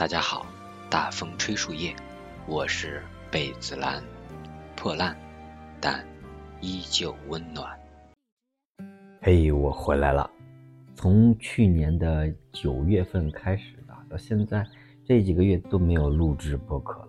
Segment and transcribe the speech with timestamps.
[0.00, 0.46] 大家好，
[0.88, 1.94] 大风吹树叶，
[2.46, 4.02] 我是贝子兰，
[4.74, 5.14] 破烂
[5.78, 6.02] 但
[6.62, 7.68] 依旧温暖。
[9.20, 10.30] 嘿，我回来了。
[10.94, 14.66] 从去年的九月份开始的，到现在
[15.04, 17.08] 这几个月都没有录制播客了，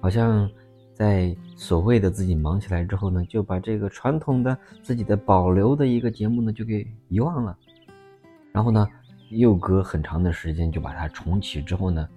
[0.00, 0.48] 好像
[0.94, 7.58] 在所谓的自己忙起来之后呢，就把这个传统的自己的保留的一个节目呢就给遗忘了，
[8.52, 8.86] 然后呢，
[9.30, 12.08] 又隔很长的时间就把它重启之后呢。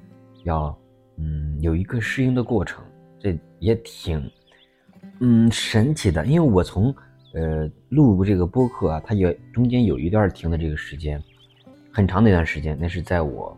[0.44, 0.78] 要，
[1.18, 2.84] 嗯，有一个适应的过程，
[3.20, 4.30] 这也挺，
[5.20, 6.26] 嗯，神奇的。
[6.26, 6.94] 因为我从，
[7.34, 11.22] 呃，录这个播客啊，它也中间有一段停的这个时间，
[11.92, 12.78] 很长的一段时间。
[12.80, 13.58] 那是在我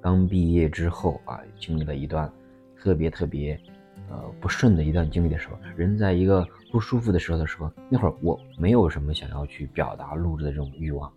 [0.00, 2.30] 刚毕业之后啊，经历了一段
[2.76, 3.60] 特别特别，
[4.08, 11.12] 呃，不顺的一段经历的时候，人在一个不舒服的时候的时候，那会儿我没有什么想要去表达录制的这种欲望。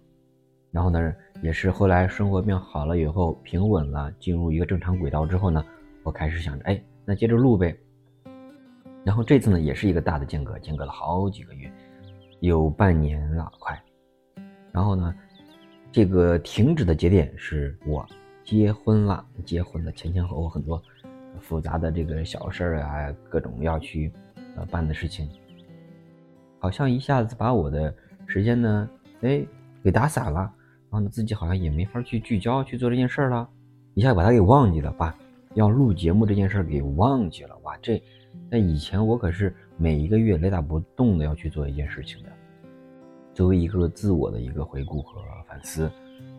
[0.73, 5.63] 然后呢，也是后来生活变好了以后，平稳了，进入一个正常轨道之后呢，
[6.01, 7.77] 我开始想着，哎，那接着录呗。
[9.03, 11.71] 然后这次呢，也是一个大的间隔，间隔了好几个月，
[12.39, 13.79] 有半年了快。
[14.71, 15.13] 然后呢，
[15.91, 18.03] 这个停止的节点是我
[18.43, 20.81] 结婚了，结婚的前前后后很多
[21.39, 24.11] 复杂的这个小事儿啊，各种要去
[24.55, 25.29] 呃办的事情，
[26.57, 27.93] 好像一下子把我的
[28.25, 28.89] 时间呢，
[29.21, 29.45] 哎，
[29.83, 30.51] 给打散了。
[30.93, 33.49] 然后呢，自己好像也没法去聚焦去做这件事儿了，
[33.95, 35.11] 一下把它给忘记了，把
[35.55, 37.57] 要录节目这件事儿给忘记了。
[37.63, 37.99] 哇，这
[38.47, 42.29] 那以前我可是每一个月雷打不动的要去做一件事情的，
[43.33, 45.85] 作为一个自我的一个回顾和反思，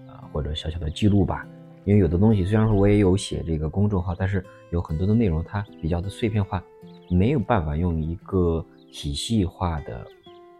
[0.06, 1.44] 啊，或者小小的记录吧。
[1.84, 6.62] 因为有的东西虽然说我也有写这个公众号，但是有很多的内容它比较的碎片化，
[7.10, 10.06] 没有办法用一个体系化的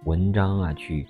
[0.03, 1.07] 文章啊去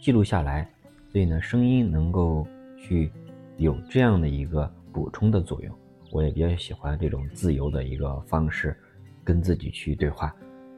[0.00, 0.66] 记录下来。
[1.14, 2.44] 所以呢，声音能够
[2.76, 3.08] 去
[3.56, 5.72] 有这样的一个补充的作用，
[6.10, 8.76] 我也比较喜欢这种自由的一个方式，
[9.22, 10.34] 跟自己去对话。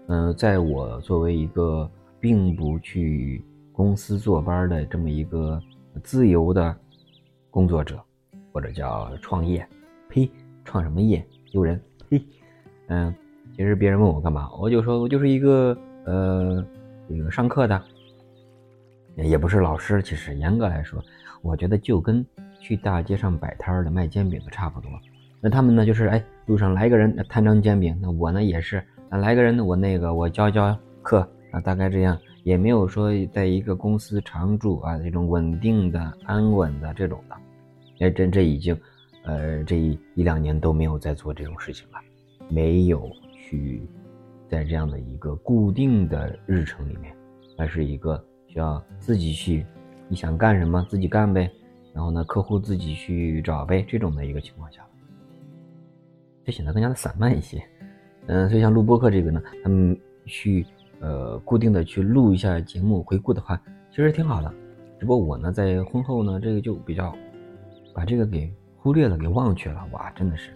[0.08, 3.42] 嗯，在我作为一个并不去
[3.72, 5.58] 公司坐班的这么一个
[6.02, 6.76] 自由的
[7.50, 7.98] 工作者，
[8.52, 9.66] 或者叫创业，
[10.10, 10.30] 呸，
[10.66, 11.26] 创什么业？
[11.50, 11.80] 丢人！
[12.10, 12.22] 嘿，
[12.88, 13.14] 嗯，
[13.56, 15.74] 其实别人问我干嘛，我就说我就是一个
[16.04, 16.62] 呃，
[17.08, 17.82] 这个上课的。
[19.24, 21.02] 也不是老师，其实严格来说，
[21.40, 22.24] 我觉得就跟
[22.60, 24.90] 去大街上摆摊儿的卖煎饼的差不多。
[25.40, 37.36] 那他们呢，就是哎，路上来一个人摊张煎饼，那我呢也是啊，来个人我那个我教教课啊，大概这样，也没有说在一个公司常驻啊，这种稳定的、安稳的这种的。
[38.00, 38.78] 哎，这这已经，
[39.24, 41.98] 呃，这一一两年都没有在做这种事情了，
[42.50, 43.80] 没有去
[44.48, 47.14] 在这样的一个固定的日程里面，
[47.56, 48.22] 而是一个。
[48.58, 49.64] 要自己去，
[50.08, 51.50] 你想干什么自己干呗，
[51.92, 54.84] 然后呢，客户自己去找呗，这种的一个情况下，
[56.44, 57.62] 就显得更加的散漫一些。
[58.26, 60.66] 嗯，所以像录播课这个呢，他们去
[61.00, 64.52] 呃固定的去录一下节目回顾的话，其实挺好的。
[64.98, 67.14] 只不过我呢，在婚后呢，这个就比较
[67.92, 69.86] 把这个给忽略了，给忘却了。
[69.92, 70.50] 哇，真的是。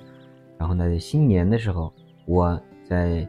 [0.56, 1.92] 然后呢，新年的时候，
[2.24, 3.28] 我在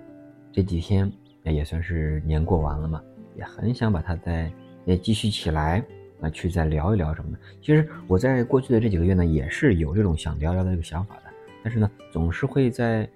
[0.51, 1.11] 这几天
[1.43, 3.01] 也算是年过完了嘛，
[3.37, 4.51] 也很想把它再。
[4.85, 5.83] 也继续起来，
[6.21, 7.37] 啊，去再聊一聊什么的。
[7.61, 11.23] 其实我在过去的这几个月呢，也是有这种想聊聊的这个想法的，
[11.63, 13.07] 但是呢，总是会在，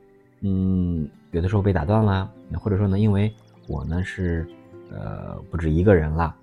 [0.42, 3.34] 嗯，有的时候被打断啦，或者说呢，因为
[3.68, 4.46] 我呢是，
[4.92, 6.36] 呃，不止一个人了，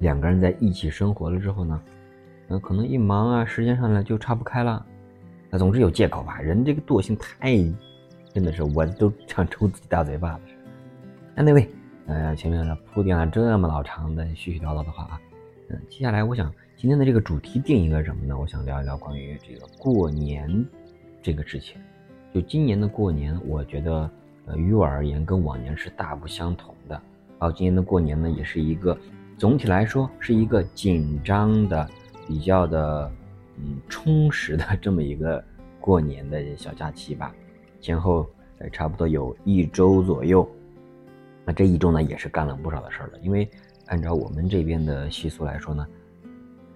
[0.00, 1.80] 两个人在一起生活了之后呢，
[2.48, 4.84] 呃，可能一忙啊，时间上呢就岔不开了，
[5.50, 6.40] 那总之有借口吧。
[6.40, 7.56] 人这个惰性太，
[8.34, 10.42] 真的是我都想抽自己大嘴巴子。
[11.34, 11.68] 那那位。
[12.06, 15.20] 呃，前面铺垫了这么老长的絮絮叨叨的话啊，
[15.70, 18.38] 嗯，接下来我想今天的这个主题定一个什么呢？
[18.38, 20.64] 我想聊一聊关于这个过年
[21.20, 21.80] 这个事情。
[22.32, 24.08] 就今年的过年，我觉得
[24.46, 27.00] 呃，于我而言跟往年是大不相同的。
[27.40, 28.96] 哦，今年的过年呢，也是一个
[29.36, 31.88] 总体来说是一个紧张的、
[32.28, 33.10] 比较的
[33.56, 35.42] 嗯充实的这么一个
[35.80, 37.34] 过年的小假期吧，
[37.80, 38.24] 前后
[38.58, 40.48] 呃差不多有一周左右。
[41.46, 43.18] 那这一周呢，也是干了不少的事儿了。
[43.20, 43.48] 因为
[43.86, 45.86] 按照我们这边的习俗来说呢，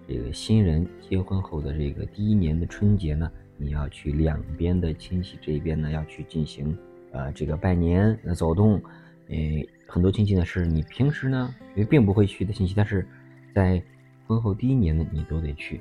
[0.07, 6.79] 这个新人结婚后的这个第一年的春节呢，你要去两边的亲戚这边呢，要去进行
[7.11, 8.81] 呃这个拜年、走动。
[9.27, 13.05] 诶，很多亲戚呢是你平时呢也并不会去的亲戚，但是
[13.53, 13.83] 在
[14.29, 15.81] 婚后第一年呢，你都得去。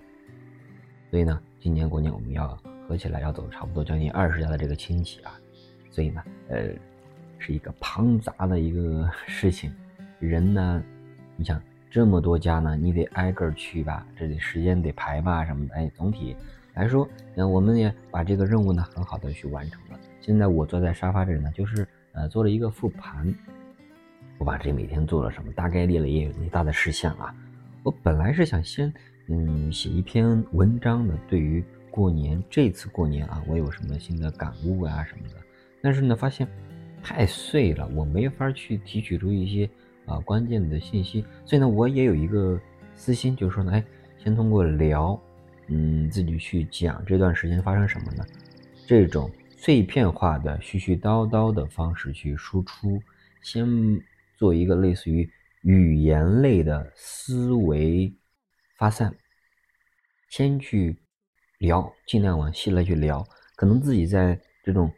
[1.11, 2.57] 所以呢，今年过年我们要
[2.87, 5.39] 合起来要走差不多将近二十家的这个亲戚啊。
[5.91, 6.73] 所以呢，呃。
[7.39, 9.73] 是一个庞杂的一个事情，
[10.19, 10.83] 人呢，
[11.35, 11.59] 你想
[11.89, 16.35] 这么多家呢，你得挨个去吧，这得时间得排吧什么的，哎，总体
[16.75, 19.99] 来说，嗯，我们也把这个任务呢很好的去完成了。
[20.21, 23.33] 现在我坐在沙发这呢，就是呃做了一个复盘，
[24.37, 27.33] 我把这每天做了什么，大概列了也有一大的事项啊。
[27.83, 28.93] 我本来是想先
[29.27, 35.35] 嗯写一篇文章的，对于过年这次过年啊，我有什么新的感悟啊什么的，
[35.81, 36.47] 但是呢发现
[37.03, 39.69] 太碎了，我没法去提取出一些
[40.05, 42.59] 啊关键的信息，所以呢我也有一个
[42.95, 43.83] 私心，就是说呢，哎，
[44.17, 45.19] 先通过聊。
[45.71, 48.25] 嗯，自己去讲这段时间发生什么呢？
[48.87, 52.99] 这种碎片化的、絮絮叨叨的方式去输出，
[53.43, 53.67] 先
[54.35, 55.29] 做一个类似于
[55.61, 58.11] 语言类的思维
[58.79, 59.13] 发散，
[60.29, 60.97] 先去
[61.59, 63.23] 聊，尽量往细了去聊。
[63.55, 64.91] 可能自己在这种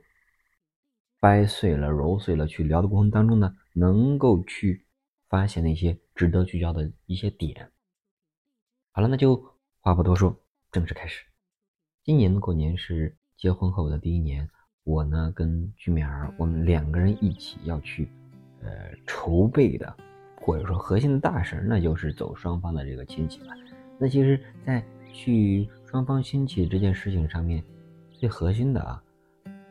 [1.21, 4.85] 掰碎了、揉碎了去聊的过程当中呢，能够去
[5.29, 7.71] 发现那些值得聚焦的一些点。
[8.91, 9.41] 好了，那就
[9.79, 10.35] 话不多说。
[10.71, 11.25] 正式开始。
[12.03, 14.49] 今年的过年是结婚后的第一年，
[14.83, 18.09] 我呢跟居美儿，我们两个人一起要去，
[18.61, 19.93] 呃，筹备的，
[20.37, 23.53] 或者说核心的大事，那就是走双方的这个亲戚了。
[23.99, 24.83] 那其实，在
[25.13, 27.61] 去双方亲戚这件事情上面，
[28.11, 29.03] 最核心的啊，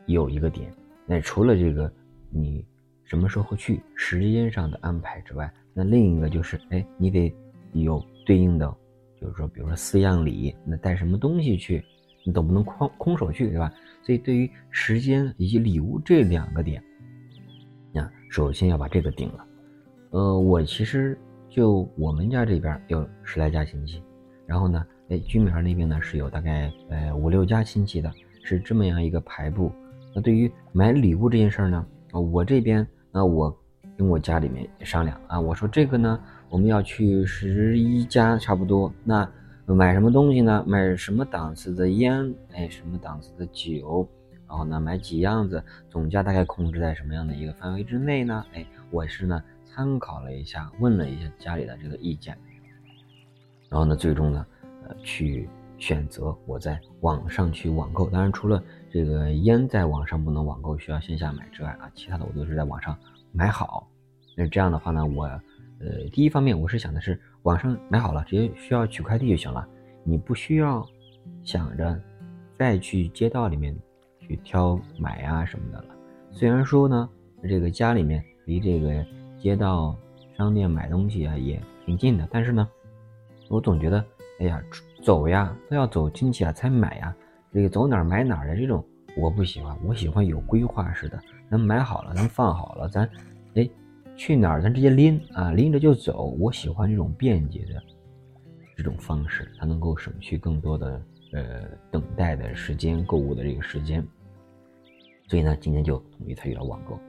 [0.05, 0.71] 有一个点，
[1.11, 1.91] 那除了这个
[2.29, 2.65] 你
[3.03, 7.35] 什么时候去时间上的安排之外，那另一个就是，哎，你得
[7.73, 8.73] 有对应的。
[9.19, 11.83] 就是说，比如说四样礼，那带什么东西去，
[12.23, 13.69] 你总不能空空手去，对吧？
[14.03, 16.81] 所以对于时间以及礼物这两个点，
[17.91, 19.45] 那首先要把这个定了。
[20.11, 21.19] 呃，我其实
[21.49, 24.01] 就我们家这边有十来家亲戚，
[24.47, 28.09] 然后呢，哎，居民那边呢是有大概呃五六家亲戚的，
[28.45, 29.69] 是这么样一个排布。
[30.13, 33.55] 那对于买礼物这件事儿呢，啊我这边那我
[33.97, 36.19] 跟我家里面商量啊，我说这个呢。
[36.51, 39.25] 我们要去十一家差不多，那
[39.65, 40.61] 买什么东西呢？
[40.67, 42.35] 买什么档次的烟？
[42.51, 44.05] 哎，什么档次的酒？
[44.49, 45.63] 然后呢，买几样子？
[45.89, 48.45] 总价大概控制在什么样的一个范围之内呢？
[48.53, 52.37] 哎，我是呢参考了一下，问了一下家里的这个意见，
[53.69, 54.45] 然后呢，最终呢，
[54.85, 55.47] 呃，去
[55.77, 58.09] 选择我在网上去网购。
[58.09, 58.61] 当然，除了
[58.91, 62.97] 这个烟在网上不能网购，需要线下买之外啊，其他的我都是在网上
[63.31, 63.87] 买好。
[64.35, 65.29] 那这样的话呢，我。
[65.83, 69.67] 呃，第一方面我是想的是网上买好了，直接需要取快递就行了，
[70.03, 70.87] 你不需要
[71.43, 71.99] 想着
[72.53, 73.75] 再去街道里面
[74.19, 75.95] 去挑买啊什么的了。
[76.29, 77.09] 虽然说呢，
[77.49, 79.03] 这个家里面离这个
[79.39, 79.95] 街道
[80.37, 82.69] 商店买东西啊也挺近的，但是呢，
[83.49, 84.05] 我总觉得，
[84.39, 84.61] 哎呀，
[85.01, 87.15] 走呀都要走亲戚啊才买呀，
[87.53, 88.83] 这个走哪儿买哪儿的这种
[89.17, 91.19] 我不喜欢，我喜欢有规划式的，
[91.49, 93.09] 咱买好了，咱放好了，咱，
[93.55, 93.69] 哎。
[94.17, 96.25] 去哪儿咱直接拎啊，拎着就走。
[96.37, 97.81] 我喜欢这种便捷的
[98.75, 101.01] 这种方式，它能够省去更多的
[101.33, 104.05] 呃等待的时间、购物的这个时间。
[105.27, 106.99] 所以呢，今年就统一采取了网购。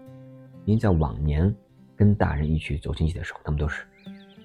[0.64, 1.54] 因为在往年
[1.94, 3.84] 跟大人一起走亲戚的时候，他们都是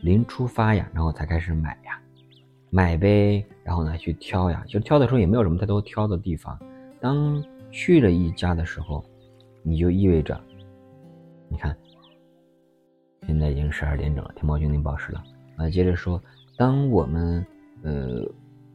[0.02, 2.02] 临出发呀，然后才开始买呀，
[2.78, 4.64] 买呗，然后呢去挑呀。
[4.68, 6.56] 就挑的时候也没有什么太多挑的地方。
[7.02, 9.04] 当去了一家的时候，
[9.64, 10.40] 你就意味着，
[11.50, 11.76] 你看。
[13.26, 15.24] 现在已经十二点整了，天猫精灵报时了。
[15.56, 16.22] 啊，接着说，
[16.56, 17.44] 当我们
[17.82, 18.22] 呃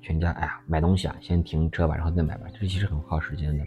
[0.00, 3.64] 全家哎呀买东西啊，先停车吧，然后再买吧，这其实很耗时间的。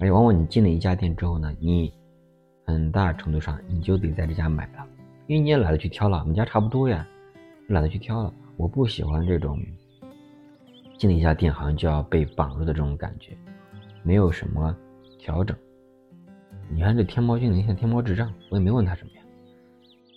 [0.00, 1.92] 而且往往你进了一家店之后呢，你
[2.66, 4.84] 很大程度上你就得在这家买了，
[5.28, 7.06] 因为你也懒得去挑了，我们家差不多呀，
[7.68, 8.34] 懒得去挑了。
[8.56, 9.60] 我不喜欢这种
[10.96, 13.36] 进了一家店好像就要被绑住的这种感觉，
[14.02, 14.74] 没有什么
[15.18, 15.56] 调整。
[16.70, 19.22] 你看这天猫精灵像天猫智障，我也没问他什么呀。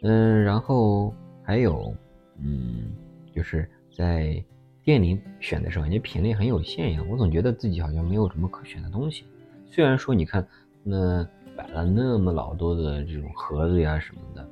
[0.03, 1.13] 嗯，然后
[1.43, 1.93] 还有，
[2.39, 2.93] 嗯，
[3.35, 4.41] 就是在
[4.83, 7.03] 店里选的时候，感觉品类很有限呀。
[7.09, 9.25] 我总觉得自己好像没有什么可选的东西。
[9.69, 10.47] 虽然说你看，
[10.83, 14.47] 那摆了那么老多的这种盒子呀什么的，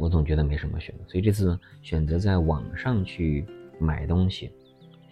[0.00, 1.04] 我总觉得没什么选择。
[1.06, 3.44] 所以这次，选择在网上去
[3.78, 4.50] 买东西，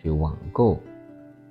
[0.02, 0.80] 去网购，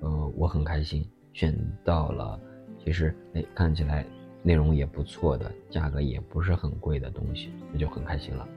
[0.00, 2.38] 呃，我很开心，选到了，
[2.84, 4.04] 其实哎，看起来。
[4.40, 8.48] 内容也不错的，价格也不是很贵的东西，那就很开心了。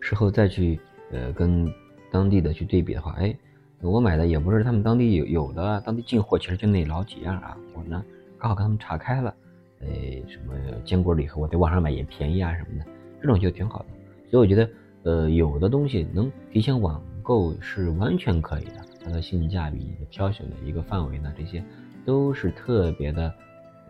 [0.00, 0.78] 事后再去
[1.10, 1.70] 呃跟
[2.10, 3.36] 当地的去对比的话，哎，
[3.82, 7.58] 我买的也不是他们当地有有的，当地进货其实就那老几样啊。
[7.74, 8.02] 我呢
[8.38, 9.34] 刚好跟他们查开了，
[9.80, 12.86] 哎，什么坚果礼盒，我在网上买也便宜啊什么的，
[13.24, 13.86] 这种就挺好的。
[14.30, 14.70] 所以我觉得，
[15.04, 21.64] 呃，有的东西能提前网购是完全可以的，它的性价比、挑选的一个范围呢，这些
[22.04, 23.32] 都是特别的。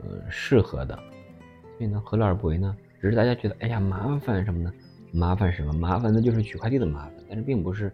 [0.02, 0.94] 呃，适合的，
[1.78, 2.76] 所以呢，何乐而不为呢？
[3.00, 4.70] 只是大家觉得，哎呀，麻烦什么呢？
[5.12, 5.72] 麻烦什么？
[5.72, 7.90] 麻烦的就是取快递的麻烦，但是并不是，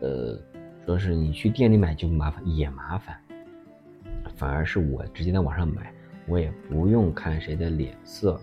[0.00, 0.38] 呃，
[0.84, 3.16] 说是你去店里买就麻烦，也麻烦。
[4.36, 5.90] 反而是我直接在网上买，
[6.26, 8.38] 我也不用看谁的脸色，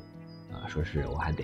[0.52, 1.44] 啊，说是我还得，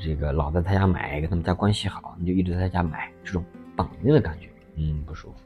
[0.00, 5.36] 这个老在他家买，跟他们家关系好，你就一直在他家买，这种绑定的感觉，嗯，不舒服。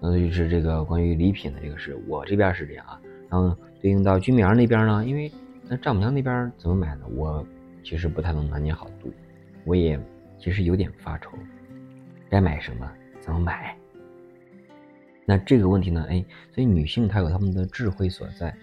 [0.00, 3.00] 那就是这个关于礼品的这个事，我这边是这样啊。
[3.28, 5.30] 然后对应到居民那边呢，因为
[5.68, 7.06] 那丈母娘那边怎么买呢？
[7.14, 7.44] 我
[7.82, 9.12] 其实不太能拿捏好度，
[9.64, 9.98] 我也
[10.38, 11.30] 其实有点发愁，
[12.30, 12.88] 该买什么，
[13.20, 13.76] 怎么买。
[15.24, 16.06] 那这个问题呢？
[16.08, 16.24] 哎，
[16.54, 18.54] 所以女性她有她们的智慧所在，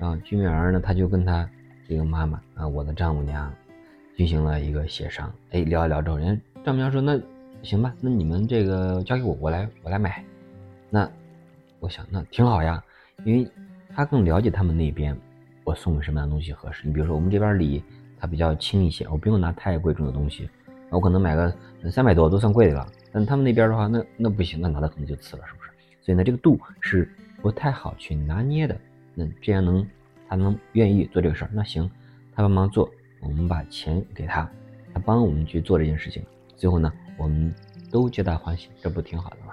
[0.00, 1.46] 啊，居民儿呢，她就跟她
[1.86, 3.52] 这个妈妈啊，我的丈母娘，
[4.16, 5.30] 进行了一个协商。
[5.50, 7.20] 哎，聊一聊之后，人家丈母娘说：“那
[7.62, 10.24] 行吧，那你们这个交给我，我来我来买。”
[10.88, 11.08] 那
[11.80, 12.82] 我想，那挺好呀，
[13.24, 13.48] 因为
[13.94, 15.16] 她更了解他们那边，
[15.64, 16.86] 我送什么样的东西合适。
[16.86, 17.82] 你比如说，我们这边礼
[18.18, 20.48] 它比较轻一些，我不用拿太贵重的东西，
[20.90, 21.54] 我可能买个
[21.90, 22.86] 三百多都算贵的了。
[23.12, 25.70] 但他们那边的话，那那不行，那拿的可能就次了，是不是？
[26.00, 27.10] 所以呢，这个度是
[27.42, 28.76] 不太好去拿捏的。
[29.14, 29.86] 那既然能，
[30.28, 31.90] 他能愿意做这个事儿，那行，
[32.34, 32.88] 他帮忙做，
[33.26, 34.48] 我们把钱给他，
[34.94, 37.52] 他帮我们去做这件事情，最后呢，我们
[37.90, 39.52] 都皆大欢喜，这不挺好的吗？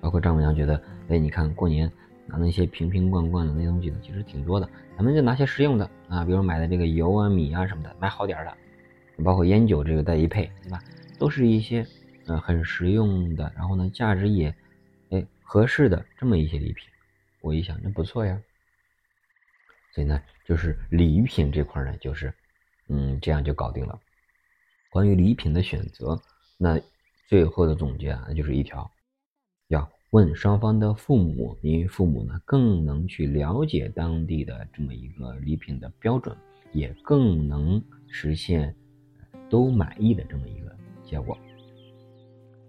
[0.00, 1.88] 包括丈母娘觉得，哎，你看过年
[2.26, 10.82] 拿那些瓶瓶罐罐的那东西呢，其实挺多的，咱们就拿些实用的啊，比如买的这个油啊、米啊什么的，买好点的，包括烟酒这个带一配，对吧？
[11.16, 11.86] 都是一些
[12.26, 14.52] 呃很实用的，然后呢，价值也。
[15.10, 16.88] 哎，合适的这么一些礼品，
[17.40, 18.40] 我一想，那不错呀。
[19.92, 22.32] 所以呢，就是礼品这块呢，就是，
[22.88, 23.98] 嗯，这样就搞定了。
[24.90, 26.20] 关于礼品的选择，
[26.58, 26.80] 那
[27.28, 28.90] 最后的总结啊，那就是一条，
[29.68, 36.36] 要问双方的父母，因为父母呢更能去了解当地的这么一个礼品的标准，
[36.72, 38.74] 也更能实现
[39.48, 41.38] 都满意的这么一个结果。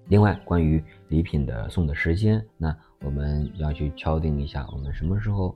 [0.07, 5.55] 另外，关于礼品的送的时间，那我们要去敲定一下，我们什么时候，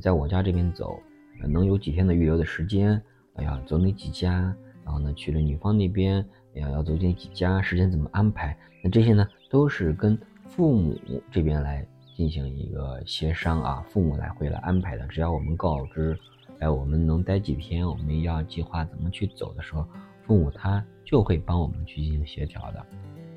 [0.00, 0.98] 在我家这边走，
[1.42, 3.00] 能有几天的预留的时间，
[3.38, 6.24] 要走哪几家，然后呢，去了女方那边，
[6.54, 8.56] 要要走哪几家，时间怎么安排？
[8.82, 10.98] 那这些呢，都是跟父母
[11.30, 15.06] 这边来进行一个协商啊，父母来会来安排的。
[15.08, 16.18] 只要我们告知，
[16.60, 19.86] 哎，我们能待几天，我们要计划怎么去走的时候，
[20.22, 22.86] 父母他就会帮我们去进行协调的。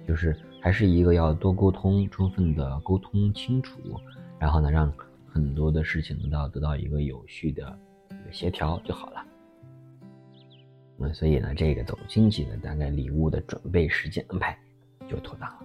[0.08, 3.80] 就是还是一个要多沟通，充分的沟通清楚，
[4.40, 4.92] 然后呢，让
[5.28, 7.78] 很多的事情得到得到一个有序的
[8.32, 9.26] 协调就好了。
[10.98, 14.58] 那所以呢，这个走亲戚的大概礼物的准备时间安排
[15.10, 15.60] 就妥当了。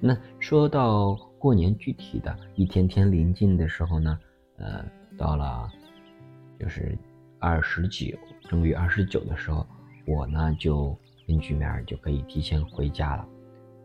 [0.00, 4.18] 那说到过年具体的一天天临近的时候呢，
[4.56, 4.84] 呃，
[5.16, 5.70] 到了
[6.58, 6.96] 就是
[7.38, 8.16] 二十九
[8.48, 9.66] 正月二十九的时候，
[10.06, 13.28] 我呢就跟局面就可以提前回家了。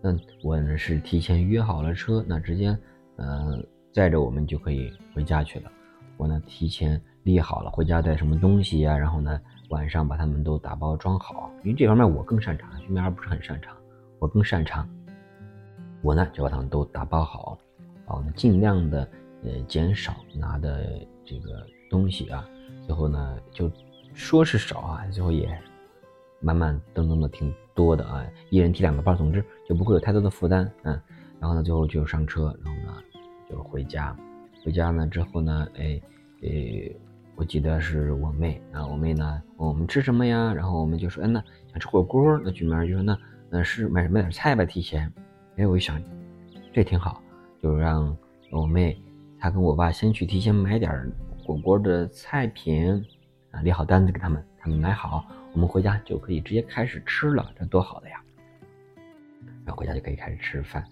[0.01, 2.77] 那我呢是提前约好了车，那直接，
[3.17, 5.71] 呃，载着我们就可以回家去了。
[6.17, 9.39] 我呢提前列好了回家带什么东西呀，然后呢
[9.69, 11.51] 晚上把他们都打包装好。
[11.63, 13.75] 因为这方面我更擅长，徐明儿不是很擅长，
[14.19, 14.87] 我更擅长。
[16.01, 17.57] 我呢就把他们都打包好，
[18.05, 19.07] 然后呢尽量的
[19.43, 22.47] 呃减少拿的这个东西啊。
[22.85, 23.71] 最后呢就
[24.13, 25.57] 说是少啊，最后也。
[26.45, 31.01] 慢慢噔噔的挺多的啊，一人提两个包，总之就不会有太多的负担，嗯，
[31.39, 33.01] 然后呢，最后就上车，然后呢
[33.49, 34.13] 就回家，
[34.61, 36.01] 回家呢之后呢，哎，
[36.41, 36.93] 诶，
[37.35, 43.17] 我记得是我妹啊，我妹呢问我们吃什么呀，然后我们就说，哎，那想吃火锅，那俊明就说那
[43.49, 45.11] 那是买买点菜吧，提前，
[45.57, 46.01] 哎，我一想，
[46.71, 47.21] 这挺好，
[47.61, 48.15] 就让
[48.51, 48.97] 我妹
[49.39, 51.11] 她跟我爸先去提前买点
[51.43, 53.03] 火锅的菜品，
[53.51, 55.25] 啊，列好单子给他们，他们买好。
[55.53, 58.19] 我们回家就可以直接开始吃了，这多好的呀！
[59.63, 60.83] 然后回家就可以开始吃饭，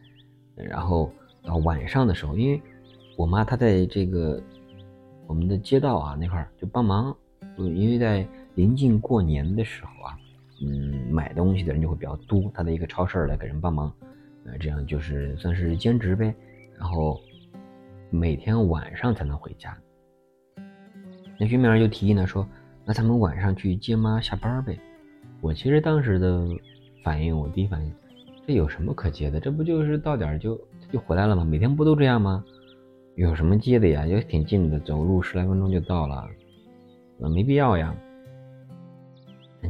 [0.56, 1.12] 然后
[1.44, 2.62] 到晚上的时候，因为
[3.18, 4.40] 我妈她在这个
[5.32, 7.16] 我们的街道啊那块儿就帮忙，
[7.56, 10.20] 因为在临近过年的时候啊，
[10.62, 13.90] 嗯，买东西的人就会比较多，他的一个超市来给人帮忙，
[14.46, 16.36] 呃，这样就是算是兼职呗。
[16.78, 17.18] 然后
[18.10, 19.74] 每天晚上才能回家。
[21.40, 22.46] 那徐明儿就提议呢说。
[22.84, 24.78] 那咱们晚上去接妈下班呗。
[25.40, 26.46] 我其实当时的
[27.04, 27.94] 反应，我第一反应，
[28.46, 29.40] 这有什么可接的？
[29.40, 30.60] 这不就是到点就
[30.92, 31.46] 就回来了吗？
[31.46, 32.44] 每天不都这样吗？
[33.16, 34.06] 有什么接的呀？
[34.06, 36.28] 也挺近的，走路十来分钟就到了，
[37.18, 37.96] 那没必要呀。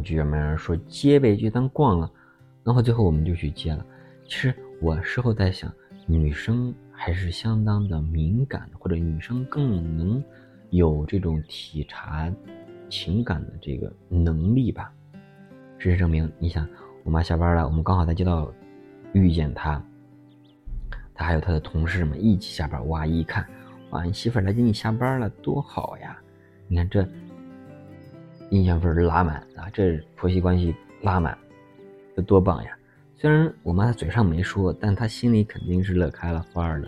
[0.03, 2.09] 居然没人说接呗，就当逛了。
[2.63, 3.85] 然后最后我们就去接了。
[4.25, 5.71] 其实我事后在想，
[6.05, 10.23] 女生还是相当的敏感，或者女生更能
[10.69, 12.31] 有这种体察。
[12.89, 14.91] 情感的这个能力吧，
[15.77, 16.67] 事实证明，你想，
[17.05, 18.53] 我妈下班了，我们刚好在街道
[19.13, 19.81] 遇见她，
[21.13, 22.87] 他还有他的同事们一起下班。
[22.87, 23.45] 哇，一看，
[23.91, 26.17] 哇，你媳妇来接你下班了，多好呀！
[26.67, 27.07] 你看这
[28.49, 31.37] 印象分拉满啊，这婆媳关系拉满，
[32.15, 32.77] 这多棒呀！
[33.17, 36.87] 虽然我妈她嘴上没说，但她心里肯定是乐开了花的，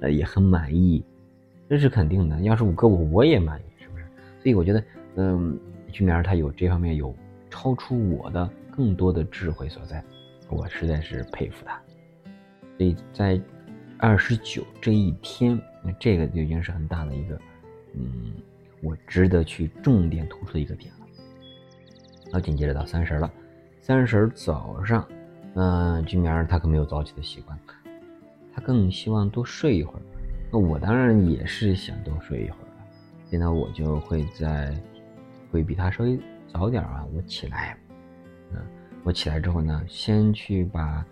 [0.00, 1.04] 呃，也很满意，
[1.68, 2.40] 这是肯定的。
[2.40, 4.04] 要是我哥我，我也满意，是不是？
[4.42, 4.84] 所以我觉得，
[5.16, 5.58] 嗯，
[5.92, 7.14] 俊明儿她有这方面有
[7.48, 10.02] 超出我的更多的智慧所在，
[10.48, 11.80] 我实在是佩服他。
[12.76, 13.40] 所以在
[13.98, 17.40] 二十九这一天，那这个就已经是很大的一个，
[17.94, 18.32] 嗯，
[18.80, 21.06] 我值得去重点突出的一个点了。
[22.26, 23.30] 然后紧接着到三十了，
[23.80, 25.06] 三十早上。
[25.54, 27.58] 嗯，居明儿他可没有早起的习惯，
[28.54, 30.02] 他更希望多睡一会儿。
[30.52, 32.86] 那我当然也是想多睡一会儿了，
[33.24, 34.72] 所以呢，我就会在
[35.50, 37.76] 会比他稍微早点啊，我起来。
[38.52, 38.60] 嗯，
[39.02, 41.04] 我起来之后呢，先去把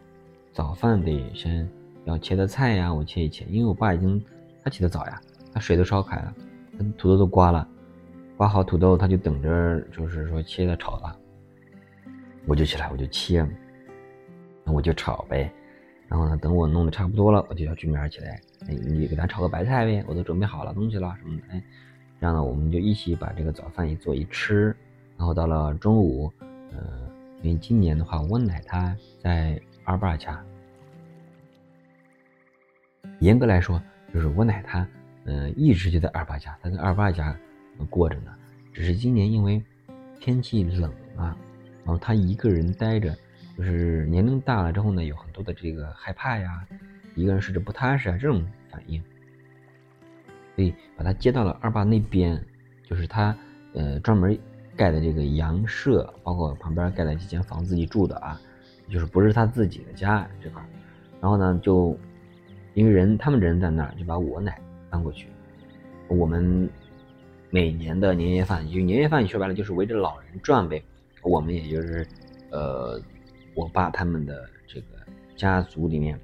[0.52, 1.68] 早饭得先
[2.06, 3.44] 要切的菜呀，我切一切。
[3.50, 4.20] 因为我爸已经
[4.64, 5.20] 他起得早呀，
[5.52, 6.34] 他水都烧开了，
[6.78, 7.68] 他土豆都刮了，
[8.36, 11.16] 刮好土豆他就等着，就是说切的炒了。
[12.46, 13.46] 我就起来，我就切。
[14.64, 15.52] 那我就炒呗，
[16.08, 21.62] 然后呢，等我弄得差不多了，我就叫居明起来，哎，你给他炒个白菜呗，我都准备好了东西了什么的，哎，
[22.20, 24.76] 这样呢，我们就一起把这个早饭一做一吃，
[25.16, 26.32] 然后到了中午，
[26.72, 26.78] 呃，
[27.42, 30.44] 因为今年的话，我奶她在二爸家，
[33.20, 33.82] 严格来说，
[34.12, 34.86] 就是我奶她，
[35.24, 37.36] 呃，一直就在二爸家，她在二爸家
[37.90, 38.34] 过着呢，
[38.72, 39.62] 只是今年因为
[40.20, 41.36] 天气冷啊，
[41.84, 43.16] 然后她一个人待着。
[43.56, 46.62] 就是年龄大了之后呢，有很多的这个害怕呀，
[47.14, 49.02] 一个人睡着不踏实啊这种反应，
[50.54, 52.38] 所以把他接到了二爸那边，
[52.84, 53.34] 就是他
[53.72, 54.38] 呃专门
[54.76, 58.38] 盖的这个洋舍，包括旁边盖了几间房自己住的啊，
[58.90, 60.62] 就是不是他自己的家这块
[61.18, 61.98] 然后呢，就
[62.76, 65.26] 因为人他们人在那儿，就把我奶搬过去。
[66.06, 66.70] 我们
[67.50, 70.80] 每年的年夜饭，就年夜饭，说白了就是围着老人转呗。
[71.22, 72.06] 我们也就是
[72.52, 73.02] 呃。
[73.54, 74.88] 我爸他们的这个
[75.34, 76.20] 家族里面，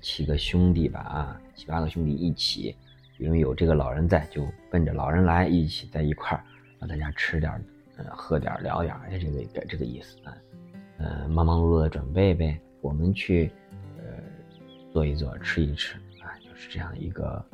[0.00, 2.74] 七个兄弟吧，啊，七八个兄弟一起，
[3.18, 6.42] 因为有这个老人在，就奔着老人来，一起在一块儿，
[6.78, 7.52] 让大家吃点
[7.98, 10.34] 呃，喝点聊点哎，这个这个意思啊，
[10.96, 13.52] 呃，忙忙碌碌的准备呗，我们去，
[14.96, 17.44] 做一做，吃一吃，啊，就是这样一个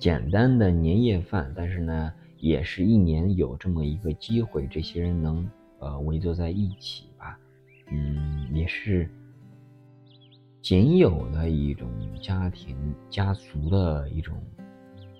[0.00, 7.38] 简单的年夜饭，但是呢，也是一年有这么一个机会，这些人能呃围坐在一起吧。
[7.92, 9.08] 嗯，也是
[10.60, 11.88] 仅有的一种
[12.20, 12.76] 家庭
[13.08, 14.36] 家族的一种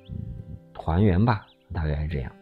[0.08, 2.32] 嗯团圆吧，大概是这样。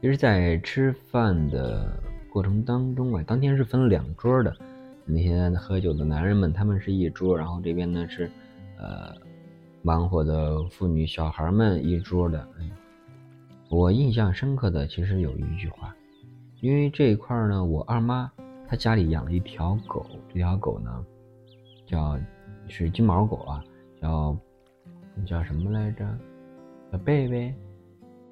[0.00, 1.92] 其实，在吃饭的
[2.32, 4.56] 过程当中啊，当天是分两桌的，
[5.10, 8.30] 那些喝酒的男人们他们是一桌，然后这边呢是
[8.78, 9.14] 呃
[9.82, 12.46] 忙活的妇女小孩们一桌的。
[13.68, 15.94] 我印象深刻的其实有一句话，
[16.60, 18.30] 因为这一块呢，我二妈。
[18.68, 21.04] 她家里养了一条狗，这条狗呢，
[21.86, 22.16] 叫
[22.68, 23.64] 是金毛狗啊，
[24.00, 24.36] 叫
[25.26, 26.06] 叫什么来着？
[26.92, 27.52] 叫贝贝，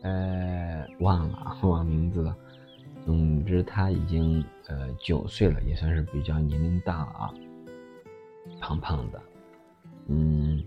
[0.03, 2.37] 呃，忘了， 忘名字了。
[3.17, 7.35] 总之，他已经呃九岁了，也算是比较年龄大了啊，
[8.61, 9.21] 胖胖的。
[10.09, 10.63] 嗯，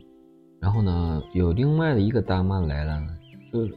[0.59, 3.07] 然后呢，有另外的一个大妈来了，
[3.53, 3.69] 就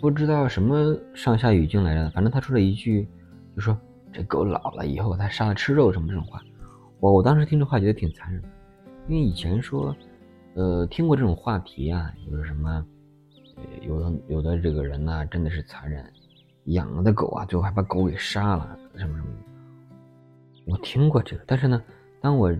[0.00, 3.06] 不知道什么上下语境来着，反正他说了一句，
[3.54, 3.78] 就说。
[4.12, 6.42] 这狗老了以后，它杀了吃肉什么这种话，
[6.98, 8.42] 我我当时听这话觉得挺残忍，
[9.06, 9.94] 因为以前说，
[10.54, 12.84] 呃，听过这种话题啊，就是什么，
[13.86, 16.04] 有的有的这个人呢，真的是残忍，
[16.72, 19.38] 养的狗啊，最后还把狗给杀了，什么什么的。
[20.66, 21.82] 我听过这个，但是呢，
[22.20, 22.54] 当我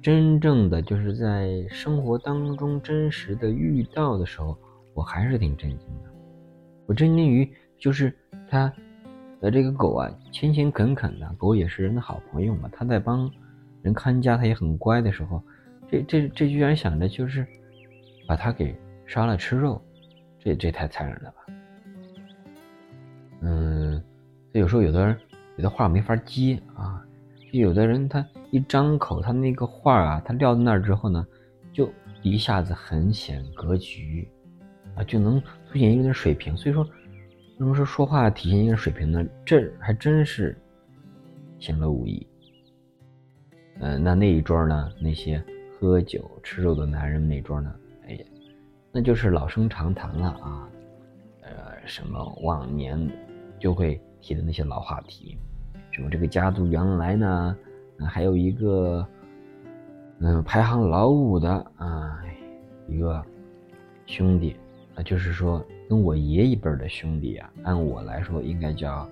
[0.00, 4.56] 真正的就是在生活当中真实的遇到的时候，
[4.94, 6.10] 我还是挺震惊的。
[6.86, 8.12] 我震惊于就是
[8.48, 8.72] 他。
[9.42, 12.70] 的这个狗啊，勤勤恳恳的，狗也是人的好朋友嘛。
[12.72, 13.28] 它在帮
[13.82, 15.42] 人看家，它也很乖的时候，
[15.90, 17.44] 这这这居然想着就是
[18.24, 18.72] 把它给
[19.04, 19.82] 杀了吃肉，
[20.38, 21.41] 这这太残忍了吧？
[23.42, 24.02] 嗯，
[24.52, 25.16] 有时候有的人
[25.56, 27.04] 有的话没法接啊，
[27.52, 31.26] 就有的人他一张口，他那个话啊，他撂在那儿之后呢，
[31.72, 34.28] 就一下子很显格局
[34.94, 36.56] 啊，就能凸显一个人水平。
[36.56, 36.86] 所以说。
[37.58, 39.24] 那么说说话体现一个人水平呢？
[39.44, 40.58] 这还真是
[41.60, 42.26] 显露无遗。
[43.78, 44.90] 嗯，那那一桌呢？
[45.00, 45.40] 那些
[45.78, 47.72] 喝酒吃肉的男人那桌呢？
[48.08, 48.24] 哎呀，
[48.90, 50.68] 那就是老生常谈了啊。
[51.42, 51.52] 呃，
[51.86, 52.98] 什么往年
[53.62, 55.38] 就会提的那些老话题，
[55.92, 57.56] 什么这个家族原来呢，
[58.08, 59.06] 还有一个
[60.18, 62.20] 嗯，排行老五的啊
[62.88, 63.24] 一个
[64.06, 64.56] 兄弟，
[64.96, 69.08] 啊，就是说跟我爷一辈的兄弟啊，按我来说应该叫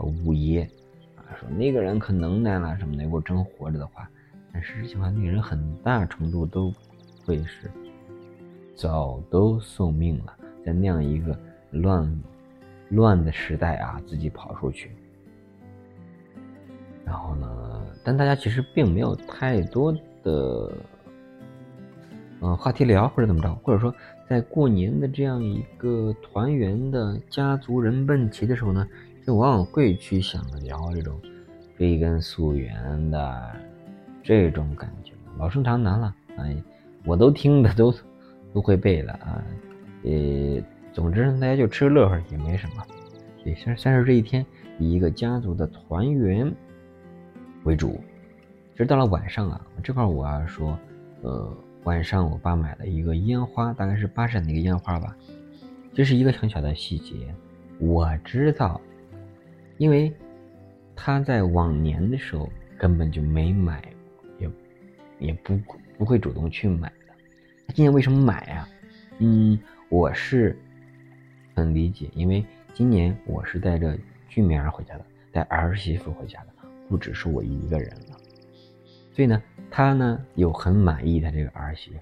[0.00, 0.68] 五爷
[1.14, 1.22] 啊。
[1.38, 4.10] 说那个人可能耐了什么的，如果真活着的话，
[4.52, 6.74] 但实际上那个人很大程度都
[7.24, 7.70] 会是
[8.74, 10.34] 早都送命了，
[10.66, 11.38] 在那样一个
[11.70, 12.04] 乱
[12.92, 14.90] 乱的时代啊，自己跑出去。
[17.04, 20.72] 然后呢，但大家其实并没有太多的，
[22.40, 23.92] 嗯，话题聊或者怎么着，或者说
[24.28, 28.86] 在过年的这样一个团圆的家族人奔齐的时候呢，
[29.26, 31.20] 就往往会去想聊这种
[31.76, 33.52] 追根溯源的
[34.22, 36.56] 这种感觉，老生常谈了，哎，
[37.04, 37.92] 我都听的都
[38.54, 39.42] 都会背了啊，
[40.04, 42.86] 呃，总之呢大家就吃个乐呵也没什么，
[43.44, 44.44] 也算算是这一天
[44.78, 46.52] 以一个家族的团圆。
[47.64, 47.92] 为主，
[48.72, 50.76] 其实到了晚上啊，这块我要说，
[51.22, 55.16] 呃，晚上我爸买了一个烟花，大概是八扇的一个烟花吧，
[55.94, 57.32] 这是一个很小的细节。
[57.78, 58.80] 我知道，
[59.78, 60.12] 因为
[60.96, 63.80] 他在往年的时候根本就没买，
[64.38, 64.50] 也
[65.20, 65.56] 也不
[65.96, 67.14] 不会主动去买的。
[67.68, 68.68] 他今年为什么买啊？
[69.18, 69.56] 嗯，
[69.88, 70.58] 我是
[71.54, 76.46] 很理解，因为今年我是带着俊明儿回家的，带儿媳妇回家的。
[76.88, 78.18] 不只是我一个人了，
[79.14, 82.00] 所以呢，他呢又很满意他这个儿媳妇，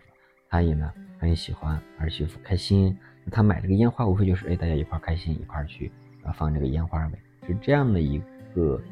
[0.48, 2.98] 他也呢很喜欢儿媳妇开心。
[3.30, 5.92] 他买这个烟花，无非就是哎，大家一块开心，一块去
[6.24, 8.20] 啊放这个烟花呗，是这样的一
[8.52, 8.82] 个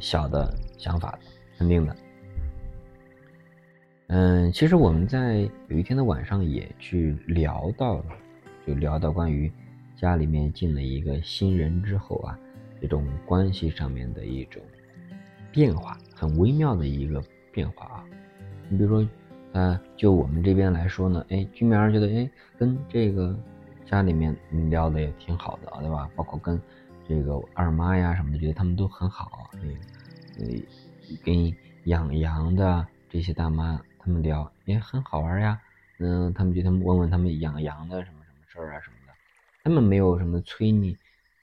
[0.00, 1.16] 小的想法，
[1.56, 1.96] 肯定的。
[4.08, 8.06] 嗯，其实我们在有一天的晚上也去聊到了，
[8.66, 9.52] 就聊到关于
[10.04, 12.38] 家里面进了一个新人之后啊，
[12.78, 14.60] 这种关系上面的一种。
[15.50, 18.04] 变化很微妙的一个变化啊，
[18.68, 19.08] 你比如说，
[19.52, 23.34] 呃，就我们这边来说呢，哎，居民儿觉得，哎，跟这个
[23.86, 24.36] 家里面
[24.68, 26.10] 聊的也挺好的，对吧？
[26.14, 26.60] 包括跟
[27.08, 29.48] 这个二妈呀什么的，觉得他们都很好。
[29.52, 29.74] 这个，
[30.40, 30.60] 呃，
[31.24, 31.50] 跟
[31.84, 35.58] 养羊的这些大妈他们聊也很好玩呀。
[35.98, 38.93] 嗯，他们觉得问问他们养羊的什么什么事儿啊什么，
[39.64, 40.94] 他们没有什么催你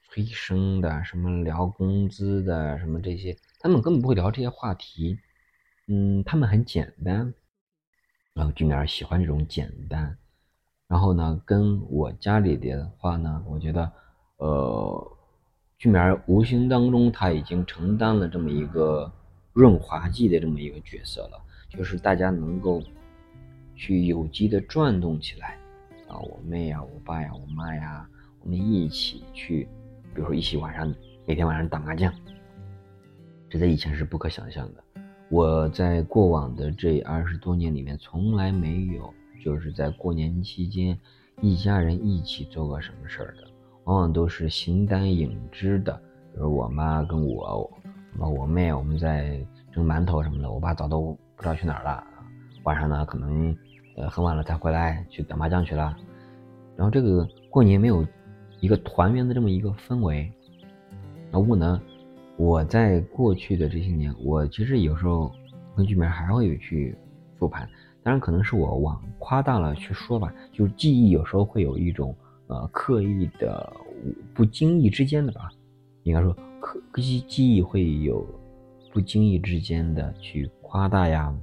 [0.08, 3.36] 催生的，什么聊工资的，什么这些。
[3.58, 5.18] 他们根本不会聊这些话题，
[5.88, 7.34] 嗯，他们很简单，
[8.32, 10.16] 然后俊明喜欢这种简单，
[10.86, 13.92] 然后呢，跟我家里的话呢，我觉得，
[14.36, 15.18] 呃，
[15.76, 19.12] 俊明无形当中他已经承担了这么一个
[19.52, 22.80] 润滑剂的这么一个角色了，就是大家能够
[23.74, 25.58] 去有机的转动起来，
[26.06, 28.08] 啊，我妹呀，我爸呀，我妈呀，
[28.44, 29.68] 我们一起去，
[30.14, 30.92] 比如说一起晚上
[31.26, 32.12] 每天晚上打麻将。
[33.48, 34.82] 这在以前是不可想象的。
[35.28, 39.12] 我在过往的这二十多年里面，从来没有
[39.44, 40.98] 就是在过年期间
[41.40, 43.48] 一家人一起做过什么事儿的，
[43.84, 45.92] 往往都是形单影只的。
[46.32, 47.70] 比如我妈跟我，
[48.18, 49.38] 我我妹，我们在
[49.70, 52.04] 蒸馒头什么的，我爸早都不知道去哪儿了。
[52.64, 53.56] 晚上呢，可能
[53.96, 55.96] 呃很晚了才回来，去打麻将去了。
[56.76, 58.04] 然后这个过年没有
[58.62, 60.30] 一个团圆的这么一个氛围，
[61.32, 61.82] 然后呢？
[62.36, 65.30] 我在过去的这些年，我其实有时候
[65.76, 66.96] 跟剧本还会有去
[67.38, 67.68] 复盘，
[68.04, 72.14] 当然可能是我往夸大了去说吧，就是记忆有时候会有一种
[72.46, 73.70] 呃刻意的
[74.32, 75.50] 不经意之间的吧，
[76.04, 78.24] 应该说刻记记忆会有
[78.92, 81.36] 不经意之间的去夸大呀，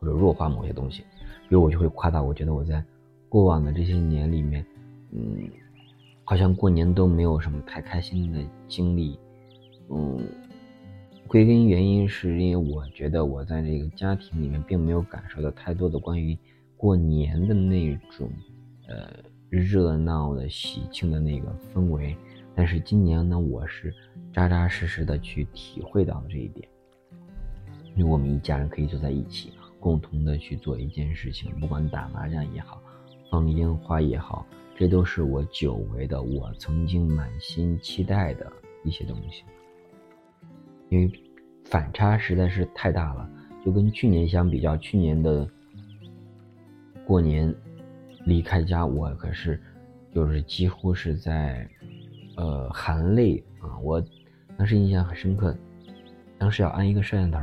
[0.00, 1.02] 或者弱化某些东西，
[1.48, 2.82] 比如我就会夸大，我觉得我在
[3.28, 4.66] 过往的这些年里面，
[5.12, 5.48] 嗯，
[6.32, 9.18] 好像过年都没有什么太开心的经历。
[9.90, 10.18] 嗯，
[11.28, 16.34] 归根原因是因为我觉得我在这个家庭里面并没有感受到太多的关于
[16.74, 18.30] 过年的那种
[18.88, 19.12] 呃
[19.50, 22.16] 热闹的喜庆的那个氛围，
[22.54, 23.94] 但是今年呢，我是
[24.32, 26.66] 扎扎实实的去体会到了这一点，
[27.94, 32.80] 因为我们一家人可以坐在一起，共同的去做一件事情，不管打麻将也好，
[33.30, 38.50] 放烟花也好，这都是我久违的，我曾经满心期待的
[38.84, 39.44] 一些东西。
[40.88, 41.10] 因为
[41.64, 43.30] 反差实在是太大了，
[43.64, 45.48] 就跟去年相比较，去年的
[47.06, 47.54] 过年
[48.26, 49.60] 离开家，我可是
[50.12, 51.66] 就是几乎是在
[52.36, 53.78] 呃含泪啊！
[53.78, 54.02] 我
[54.58, 55.56] 当时印象很深刻，
[56.38, 57.38] 当时要安一个摄像头，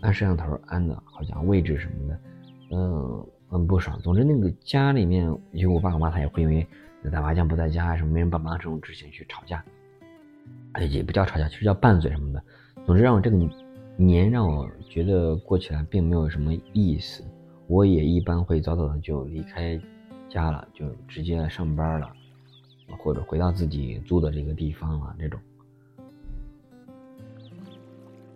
[0.00, 2.20] 安摄像头安的好像位置什么的，
[2.70, 4.00] 嗯，很不爽。
[4.00, 6.66] 总之，那个家里面，因为我爸我妈他也会因为
[7.12, 9.64] 打麻将不在家什么没人帮忙这种事情去吵架。
[10.90, 12.42] 也不叫吵架，其实叫拌嘴什么的。
[12.84, 13.36] 总之让我这个
[13.96, 17.22] 年让我觉得过起来并没有什么意思，
[17.68, 19.80] 我也一般会早早的就离开
[20.28, 22.12] 家了，就直接上班了，
[22.98, 25.38] 或者回到自己租的这个地方了这种。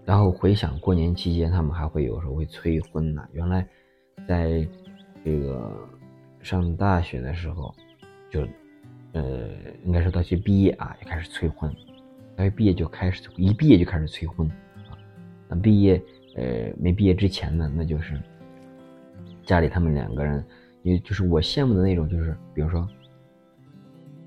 [0.05, 3.29] 然后回想过年期间，他们还会有时候会催婚呢。
[3.33, 3.67] 原来，
[4.29, 4.67] 在
[5.29, 5.77] 这个
[6.41, 7.75] 上大学的时候，
[8.31, 8.49] 就
[9.13, 9.51] 呃，
[9.85, 11.71] 应该说大学毕业啊，就开始催婚。
[12.35, 14.49] 大学毕业就开始，一毕业就开始催婚
[14.89, 14.97] 啊。
[15.47, 16.03] 那毕业，
[16.35, 18.19] 呃，没毕业之前呢，那就是
[19.45, 20.43] 家里他们两个人，
[20.83, 22.89] 也就是我羡慕的那种，就是比如说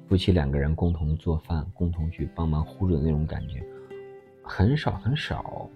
[0.07, 3.63] 夫妻两个人共同做饭，共同去帮忙护着的那种感觉，
[4.43, 5.67] 很少很少。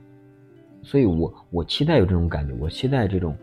[0.84, 3.36] 所以我我期待有这种感觉，我期待这种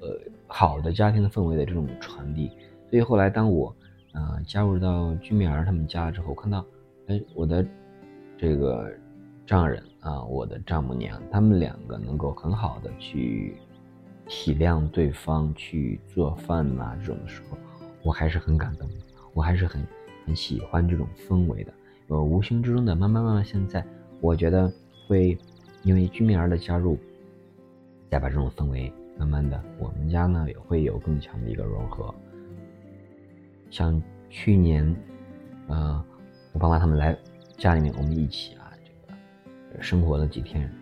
[0.00, 2.50] 呃好的家庭的氛围的这种传递。
[2.90, 3.72] 所以后来当我
[4.12, 6.66] 呃加入到居民儿他们家之后，看到
[7.06, 7.64] 哎我的
[8.36, 8.90] 这个。
[9.46, 13.56] 丈人啊，我的丈母娘，他们两个能够很好的去
[14.26, 17.56] 体谅对方，去做饭呐，这种的时候，
[18.02, 18.86] 我还是很感动，
[19.32, 19.82] 我还是很
[20.26, 21.72] 很喜欢这种氛围的。
[22.08, 23.82] 呃，无形之中的，慢慢慢慢，现在
[24.20, 24.70] 我觉得
[25.06, 25.38] 会
[25.82, 26.98] 因为居民儿的加入，
[28.10, 32.14] 再把这种氛围慢慢的，我们家呢也会有更强的一个融合。
[33.68, 34.00] 像
[34.30, 34.94] 去年，
[35.66, 36.02] 呃，
[36.52, 37.16] 我爸妈他们来
[37.56, 38.90] 家里面，我们一起啊，这
[39.76, 39.82] 个。
[39.82, 40.72] 生活了几天，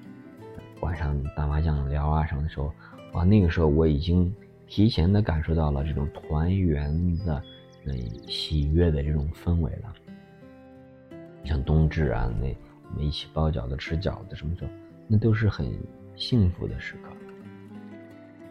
[0.81, 2.73] 晚上打麻将聊啊什么的时候，
[3.15, 4.33] 哇，那个时候我已经
[4.67, 7.43] 提前的感受到了这种团圆的、
[7.83, 7.95] 那
[8.29, 9.93] 喜悦的这种氛围了。
[11.45, 12.55] 像冬至啊，那
[12.91, 14.71] 我们一起包饺子、吃饺子什么时候，
[15.09, 15.73] 那都是很
[16.15, 17.16] 幸福的时刻。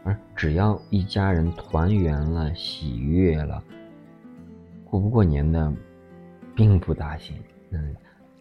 [0.05, 3.61] 而只要一家人团圆了、喜悦了，
[4.85, 5.73] 过不过年的，
[6.55, 7.35] 并不大行。
[7.71, 7.93] 嗯。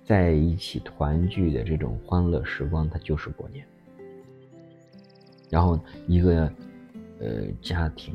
[0.05, 3.65] 在一起团聚的这种欢乐时光，它就是过年。
[5.49, 6.53] 然后一个
[7.21, 8.15] 呃家庭，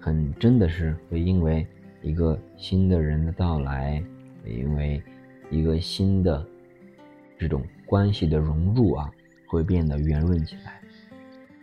[0.00, 1.64] 很真的是会因为
[2.02, 4.02] 一个新的人的到来，
[4.44, 5.00] 因为
[5.48, 6.44] 一个新的
[7.38, 9.08] 这种关系的融入啊，
[9.46, 10.80] 会变得圆润起来。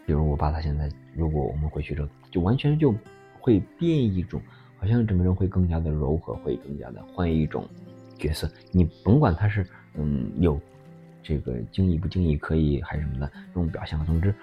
[0.06, 2.94] 比如我爸他现在，如果我们回去之后，就完全就
[3.40, 4.42] 会变一种，
[4.78, 7.68] 好像整个人会更加的柔和，会更加的换一种。
[8.18, 10.58] 角色，你甭管他是嗯有
[11.22, 14.34] 这个经意不经意可以还是什么的这种表现，总之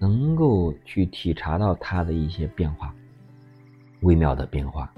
[0.00, 2.92] 能够去体察到他的一些变化，
[4.00, 4.92] 微妙的变化，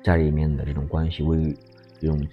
[0.00, 1.52] 家里面的这种关系微
[1.98, 2.24] 这种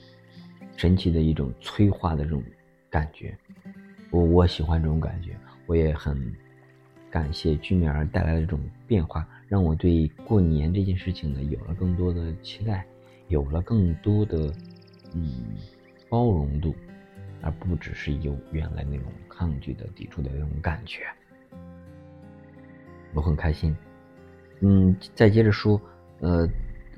[0.75, 2.43] 神奇的一种催化的这种
[2.91, 3.35] 感觉，
[4.11, 6.31] 我我喜欢这种感觉，我也很
[7.11, 12.85] 感谢居民儿带来的这种变化，让我对过年这件事情呢有了更多的期待，
[13.27, 14.53] 有了更多的。
[15.13, 15.55] 嗯，
[16.09, 16.75] 包容度，
[17.41, 21.03] 而不只是有原来那种抗拒的、抵触的那种感觉，
[23.13, 23.75] 我很开心。
[24.59, 25.81] 嗯，再接着说，
[26.19, 26.45] 呃，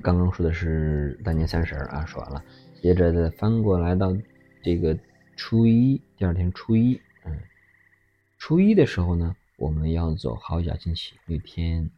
[0.02, 2.44] 刚刚说的是大年三十啊，说完了，
[2.82, 4.14] 接着再翻过来到
[4.60, 4.98] 这个
[5.36, 7.38] 初一，第二天初一，嗯，
[8.38, 11.90] 初一的时候呢，我们要走好几家亲戚，一天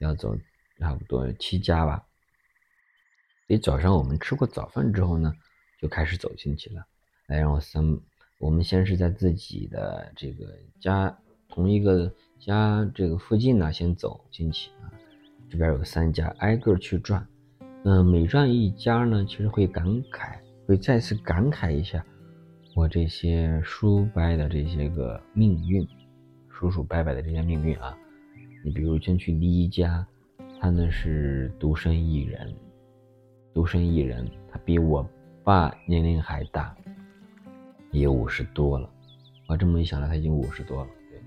[0.00, 0.34] 要走
[0.78, 2.02] 差不多七家吧。
[3.46, 5.34] 所以早上我们吃过早饭之后呢，
[5.82, 6.82] 就开始走亲戚了。
[7.26, 8.00] 来，让我三，
[8.38, 10.46] 我们先是在自己的这个
[10.80, 11.14] 家
[11.46, 14.88] 同一个家这个附近呢，先走亲戚啊。
[15.50, 17.28] 这边有三家，挨个去转。
[17.84, 22.02] 嗯，每转一家呢，其实会感慨，会再次感慨一下
[22.74, 25.86] 我这些叔伯的这些个命运，
[26.58, 27.96] 叔叔伯伯的这些命运啊。
[28.64, 30.04] 你比如先去第一家，
[30.60, 32.52] 他呢是独身一人。
[33.54, 35.08] 独身一人，他比我
[35.44, 36.76] 爸年龄还大，
[37.92, 38.90] 也五十多了。
[39.46, 40.90] 我这么一想来，他已经五十多了。
[41.08, 41.20] 对，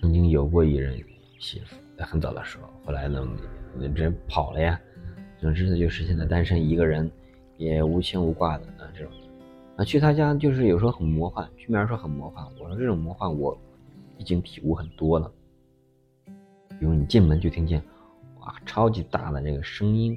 [0.00, 0.98] 曾经有过一任
[1.38, 3.22] 媳妇，在很早的时候，后来呢，
[3.78, 4.80] 直接跑了呀。
[5.38, 7.10] 总之，他就是现在单身一个人，
[7.58, 8.90] 也无牵无挂的啊。
[8.94, 9.12] 这种，
[9.76, 11.46] 啊，去他家就是有时候很魔幻。
[11.58, 13.56] 居民说很魔幻，我说这种魔幻我
[14.20, 15.32] 已经体悟很多了。
[16.78, 17.82] 比如你进门就听见，
[18.40, 20.16] 哇，超级大的这个声音。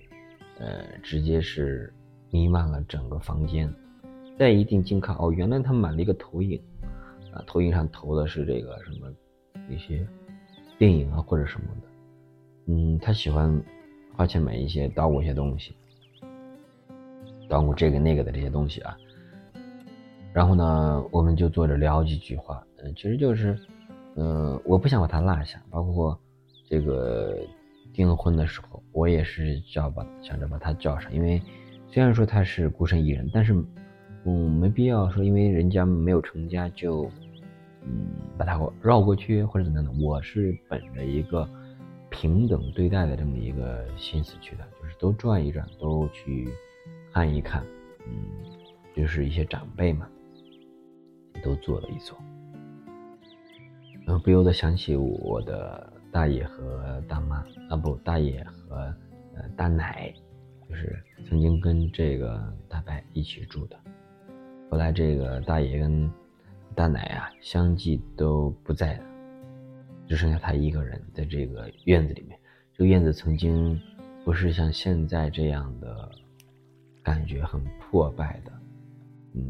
[0.59, 1.91] 呃，直接是
[2.29, 3.73] 弥漫了整个房间。
[4.37, 6.61] 再一定近看，哦，原来他买了一个投影，
[7.33, 9.11] 啊，投影上投的是这个什么
[9.69, 10.05] 一些
[10.77, 11.87] 电影啊或者什么的。
[12.67, 13.61] 嗯，他喜欢
[14.15, 15.75] 花钱买一些捣鼓一些东西，
[17.47, 18.97] 捣鼓这个那个的这些东西啊。
[20.33, 22.65] 然后呢，我们就坐着聊几句话。
[22.83, 23.57] 嗯，其实就是，
[24.15, 26.19] 嗯，我不想把他落下，包括
[26.69, 27.37] 这个。
[27.93, 31.39] 订婚的时候，我也是叫把想着把他叫上，因为
[31.91, 33.53] 虽然说他是孤身一人，但是，
[34.25, 37.07] 嗯，没必要说因为人家没有成家就
[37.83, 40.03] 嗯，把他绕过去或者怎么样的。
[40.03, 41.47] 我是本着一个
[42.09, 46.49] 平等对待的这么一个心思去的，就是都转一转，都去
[47.11, 47.63] 看一看，
[48.07, 48.25] 嗯，
[48.95, 50.09] 就是一些长辈嘛，
[51.43, 52.17] 都做了一做，
[54.05, 58.75] 然后不由得想起我的大爷和大妈啊，不，大爷和
[59.35, 60.13] 呃大奶，
[60.69, 63.77] 就是曾经跟这个大伯一起住的，
[64.69, 66.11] 后来这个大爷跟。
[66.75, 69.05] 大奶啊，相继都不在了，
[70.07, 72.35] 只剩下他一个人在这个院子里面。
[72.73, 73.79] 这个院子曾经
[74.25, 76.09] 不是像现在这样的
[77.03, 78.51] 感觉很破败的，
[79.35, 79.43] 嗯，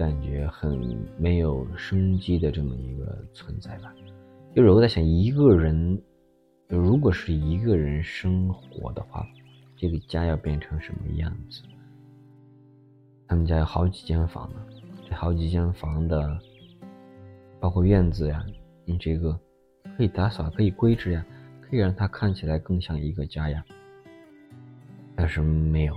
[0.00, 3.94] 感觉很没有生机的这么一个存在吧。
[4.56, 6.00] 就是我在想，一个人
[6.68, 9.26] 如果是一个人生活的话，
[9.76, 11.60] 这个家要变成什么样子？
[13.28, 14.64] 他们家有好几间房呢。
[15.06, 16.38] 这好几间房的，
[17.60, 18.42] 包括院子呀，
[18.86, 19.38] 你这个
[19.98, 21.22] 可以打扫，可以规制呀，
[21.60, 23.62] 可以让它看起来更像一个家呀。
[25.14, 25.94] 但是没有，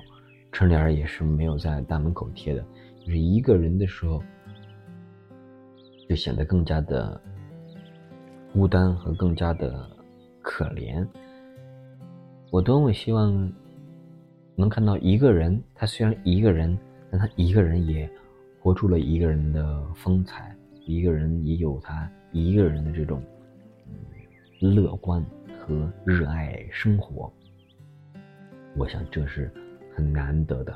[0.52, 2.66] 春联也是没有在大门口贴的，
[3.06, 4.24] 就是一个人的时候，
[6.10, 7.22] 就显得更加的
[8.52, 9.88] 孤单和更加的
[10.42, 11.08] 可怜。
[12.52, 13.52] 我多么希望
[14.56, 16.78] 能看到一个人，他虽然一个人，
[17.12, 18.10] 但他一个人也。
[18.60, 23.22] 活出了一个人的风采，一个人也有他一个人的这种
[24.62, 25.22] 乐观
[25.60, 27.30] 和热爱生活。
[28.78, 29.52] 我想这是
[29.94, 30.74] 很难得的，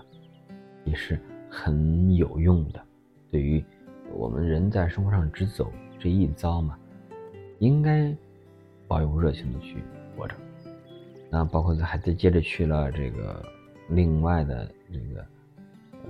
[0.84, 1.18] 也是
[1.63, 2.80] 很有用的。
[3.32, 3.63] 对于
[4.13, 6.78] 我们人在生活上直走这一遭嘛，
[7.60, 8.15] 应该
[8.88, 9.78] 保有热情的去
[10.15, 10.36] 活着。
[11.30, 13.43] 那包括还在接着去了这个
[13.89, 15.22] 另外的这个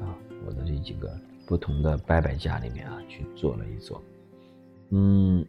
[0.01, 0.13] 啊，
[0.45, 1.09] 我的这几个。
[1.47, 4.03] 不同的伯伯家里面啊，去做了一做，
[4.89, 5.45] 嗯，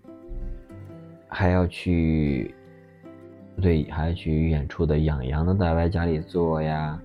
[1.26, 2.54] 还要去，
[3.60, 7.02] 对，还要去远处的养羊的大伯家里做呀，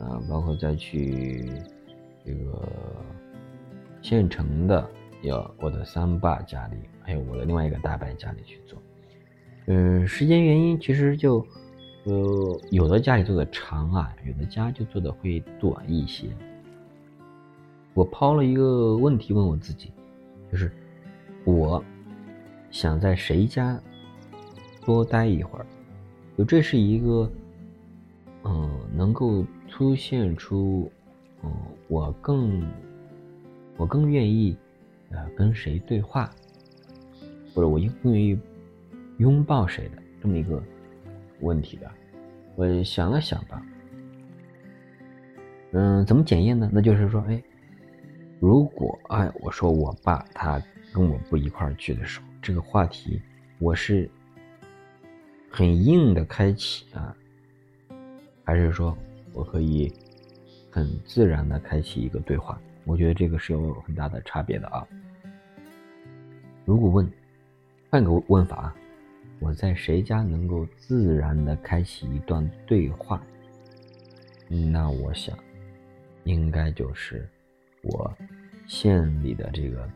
[0.00, 1.48] 啊，包括再去
[2.26, 2.60] 这个
[4.02, 4.84] 县城的，
[5.22, 8.82] 要我的三爸家里，还有我的另外一个大伯家里去做。
[9.66, 11.46] 嗯，时间原因，其实就，
[12.04, 16.26] 呃，有的家里做的长啊，有的家就做的会短一些。
[17.94, 19.92] 我抛了一个问题问我自己，
[20.50, 20.70] 就是
[21.44, 21.82] 我
[22.72, 23.80] 想在谁家
[24.84, 25.66] 多待一会儿，
[26.36, 27.30] 就这是一个
[28.44, 30.90] 嗯，能够凸显出
[31.88, 32.62] 我更
[33.76, 34.56] 我更愿意
[35.10, 36.30] 呃跟谁对话，
[37.54, 38.38] 或者我更愿意
[39.18, 40.62] 拥抱谁的这么一个
[41.40, 41.90] 问题的。
[42.54, 43.62] 我想了想吧，
[45.72, 46.70] 嗯，怎么检验呢？
[46.72, 47.42] 那就是说，哎。
[48.38, 53.18] 如果哎，我说我爸他跟我不一块儿去的时候，这个话题
[53.58, 54.10] 我是
[55.50, 57.16] 很硬的开启啊，
[58.44, 58.94] 还是说
[59.32, 59.90] 我可以
[60.76, 62.60] 很自然的开启一个对话？
[62.84, 64.86] 我觉得这个是有很大的差别的啊。
[66.66, 67.10] 如果问
[67.88, 68.74] 换个问法，
[69.40, 73.22] 我在谁家能够自然的开启一段对话？
[74.50, 75.34] 那我想
[76.24, 77.26] 应该就是。
[77.82, 78.12] 我
[78.66, 79.88] 县里的这个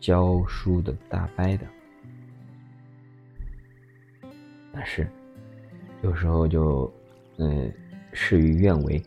[0.00, 1.66] 教书的大伯的，
[4.72, 5.06] 但是
[6.02, 6.90] 有时候就
[7.36, 7.70] 嗯
[8.14, 9.02] 事与愿违，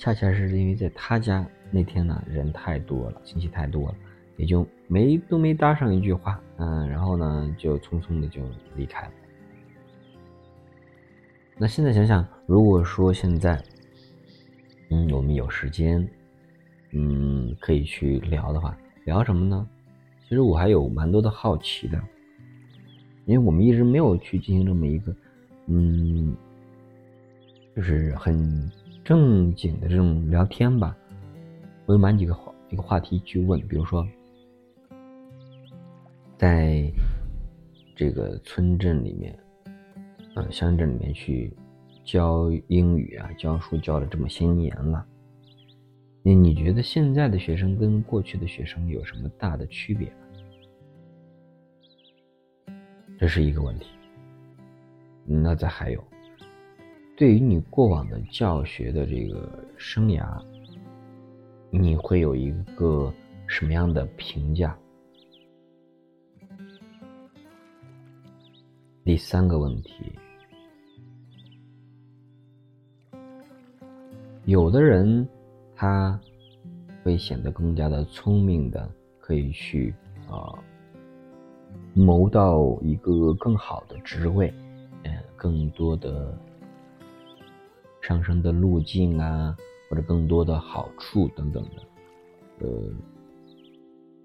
[0.00, 3.94] 恰恰是因为在他家那天呢人太多了，亲戚太多了，
[4.38, 8.40] 也就没都没搭上一句话，嗯，然后呢就匆匆的就
[8.74, 9.12] 离开了。
[11.58, 13.62] 那现在想想，如果说现在
[14.88, 16.08] 嗯我们有时间。
[16.92, 19.64] 嗯，可以去聊的话，聊什么呢？
[20.24, 21.96] 其实我还有蛮多的好奇的，
[23.26, 25.14] 因为我们一直没有去进行这么一个，
[25.66, 26.34] 嗯，
[27.76, 28.68] 就是很
[29.10, 30.96] 正经的这种聊天吧。
[31.86, 34.06] 我有蛮几个话一个话题去问，比如说，
[36.38, 36.88] 在
[37.96, 39.36] 这个村镇里面，
[40.36, 41.52] 呃，乡镇里面去
[42.04, 45.04] 教英语啊，教书教了这么些年了。
[46.22, 50.12] 你你觉得现在的学生跟过去的学生有什么大的区别？
[53.18, 53.88] 这是一个问题。
[55.24, 56.00] 那再还有，
[57.20, 59.46] 对于你过往的教学的这个
[59.76, 60.42] 生涯，
[61.68, 63.12] 你会有一个
[63.46, 64.74] 什么样的评价？
[69.04, 70.18] 第三个问题，
[74.46, 75.28] 有的人。
[75.76, 76.18] 他
[77.02, 79.94] 会显得更加的聪明的，可以去
[80.28, 80.58] 啊
[81.94, 84.52] 谋到一个更好的职位，
[85.04, 86.38] 嗯，更多的
[88.00, 89.56] 上升的路径啊，
[89.88, 92.92] 或者更多的好处等等的，呃，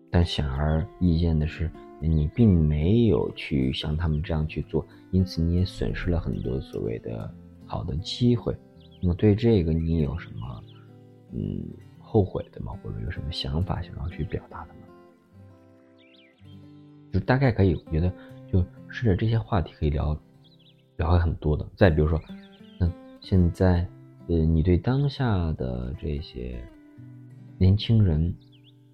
[0.09, 1.69] 但显而易见的是，
[1.99, 7.34] 你并没有去像他们这样去做，因此你也损失了很多所谓的
[7.65, 8.55] 好的机会。
[9.01, 10.63] 那么对这个你有什么
[11.34, 11.63] 嗯
[11.99, 12.73] 后悔的吗？
[12.82, 14.80] 或者有什么想法想要去表达的吗？
[17.11, 18.11] 就大概可以，我觉得
[18.51, 20.17] 就顺着这些话题可以聊
[20.97, 21.65] 聊很多的。
[21.76, 22.21] 再比如说，
[23.28, 23.84] 现在
[24.28, 26.63] 呃，你对当下的这些
[27.57, 28.32] 年轻人，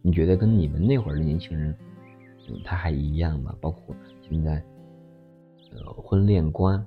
[0.02, 1.76] 你觉得跟你们那会儿的年轻人，
[2.48, 3.54] 嗯，他还一样吗？
[3.60, 4.64] 包括现在
[5.74, 6.82] 呃婚恋观，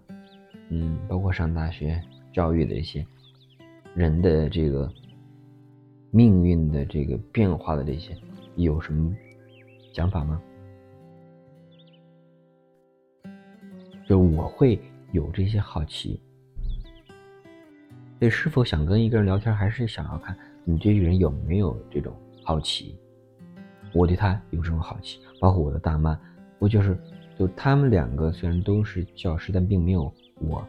[0.70, 3.07] 嗯，包括上大学教育的一些
[3.95, 4.90] 人的这个
[6.11, 8.16] 命运的这个变化的这些，
[8.57, 9.14] 有什么
[9.92, 10.40] 想法吗？
[14.09, 14.80] 就我会
[15.12, 16.18] 有这些好奇，
[18.25, 22.11] 对是否想跟一个人聊天，还是想要看你对这个人有没有这种
[22.43, 22.97] 好奇。
[23.93, 26.18] 我对他有这种好奇，包括我的大妈，
[26.59, 26.97] 我就是，
[27.39, 30.11] 就他们两个虽然都是教师，但并没有
[30.41, 30.66] 我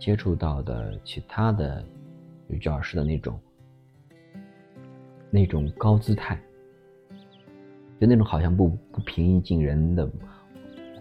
[0.00, 1.80] 接触到的其他的
[2.48, 3.40] 有教师的那种
[5.30, 6.36] 那种高姿态，
[8.00, 10.10] 就那种好像不不平易近人的，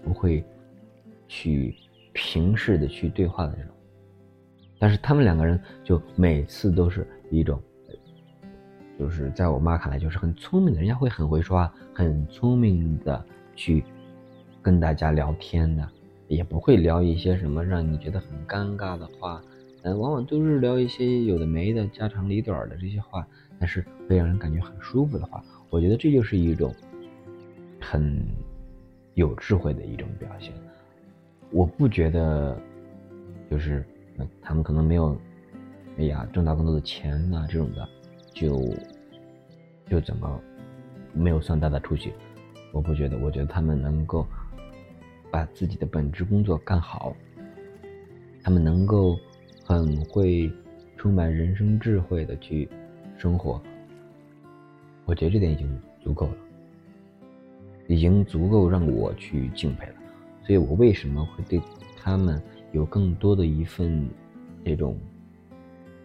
[0.03, 0.45] 不会。
[1.27, 1.75] 去
[2.13, 3.74] 平视的去对话的这种，
[4.77, 7.61] 但是他们两个人就每次都是一种，
[8.99, 13.23] 就是在我妈看来就是很聪明的，人家会很会说话，很聪明的
[13.55, 13.83] 去
[14.61, 15.87] 跟大家聊天的，
[16.27, 19.41] 也不会聊一些什么让你觉得很尴尬的话，
[19.83, 23.25] 嗯，往往都是聊一些有的没的家长里短的这些话，
[23.59, 26.73] 但是会让人感觉很舒服的话，我觉得这就是一种
[27.79, 28.25] 很
[29.13, 30.53] 有智慧的一种表现。
[31.51, 32.59] 我不觉得，
[33.49, 33.85] 就是，
[34.15, 35.17] 那他们可能没有，
[35.97, 37.87] 哎呀，挣到更多的钱呐，这种的，
[38.33, 38.73] 就，
[39.89, 40.41] 就怎么，
[41.13, 42.13] 没有算大的出息。
[42.71, 44.25] 我不觉得，我觉得他们能够，
[45.31, 47.15] 把自己的本职工作干好，
[48.43, 49.17] 他们能够
[49.63, 50.51] 很会，
[50.97, 52.69] 充满人生智慧的去
[53.17, 53.61] 生活。
[55.05, 56.37] 我觉得这点已经足够了，
[57.87, 59.95] 已经足够让我去敬佩了。
[60.43, 61.61] 所以我为什么会对
[61.95, 62.41] 他们
[62.75, 64.05] 有更多的一份
[64.65, 64.99] 这种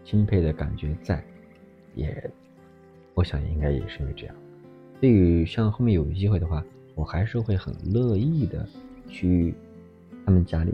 [0.05, 1.21] 钦佩的感觉在？
[1.97, 2.31] 也，
[3.13, 4.37] 我想应该也是因为这样。
[5.01, 6.65] 所以像后面有机会的话，
[6.95, 8.65] 我还是会很乐意的
[9.09, 9.53] 去
[10.25, 10.73] 他们家里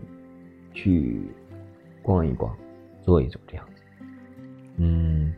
[0.74, 1.18] 去
[2.02, 2.54] 逛一逛、
[3.02, 3.82] 坐一坐这样子。
[4.76, 5.32] 嗯，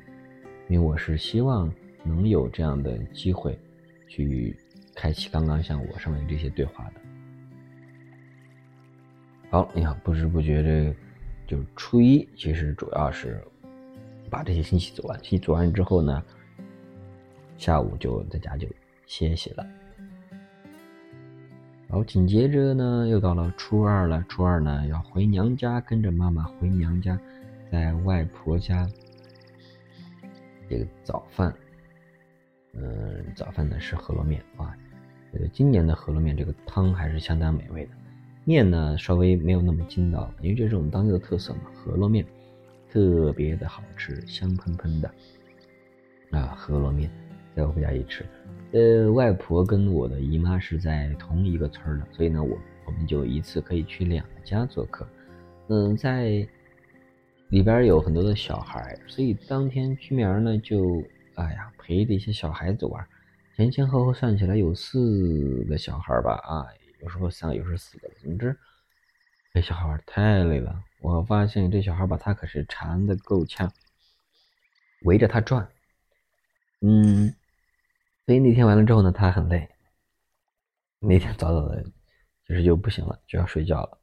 [0.69, 3.57] 因为我是希望能有这样的机会
[4.09, 4.57] 去
[4.97, 6.95] 开启刚刚像我上面这些对话的。
[9.51, 10.95] 好，你看，不知不觉这，
[11.47, 13.43] 就是初一，其实主要是
[14.29, 15.19] 把这些信息做完。
[15.25, 16.23] 信息做完之后呢，
[17.57, 18.69] 下午就在家就
[19.07, 19.67] 歇息了。
[21.89, 24.23] 然后紧接着呢，又到了初二了。
[24.29, 27.19] 初二呢，要回娘家，跟着妈妈回娘家，
[27.73, 28.87] 在外婆家
[30.69, 31.55] 这个早饭，
[32.75, 34.77] 嗯，早饭呢是饸饹面啊。
[35.33, 37.93] 呃，今年的饸饹面这个汤还是相当美味的。
[38.49, 42.25] 面呢稍微没有那么筋道，因为这是我们当地的特色嘛，饸饹面
[42.91, 45.11] 特别的好吃，香喷喷的
[46.31, 47.11] 啊，饸饹面
[47.55, 48.25] 在我回家一吃，
[48.73, 55.07] 呃，外婆跟我的姨妈是在同一个村的，所以呢，我我们就一次可以去两家做客，
[55.69, 56.49] 嗯，在
[57.51, 63.07] 里边有很多的小孩，所以当天居民呢就哎呀陪着一些小孩子玩，
[63.59, 66.65] 前前后后算起来有四个小孩吧，啊。
[67.01, 68.09] 有时候三个，有时候四个。
[68.23, 68.57] 总之，
[69.55, 70.85] 这小孩太累了。
[71.01, 73.73] 我发现这小孩把他可是缠的够呛，
[75.03, 75.69] 围着他转。
[76.81, 77.35] 嗯，
[78.27, 79.69] 所以那天完了之后呢，他很累。
[81.01, 81.85] 那天早早的，
[82.47, 83.99] 其实就不行了，就要睡觉了。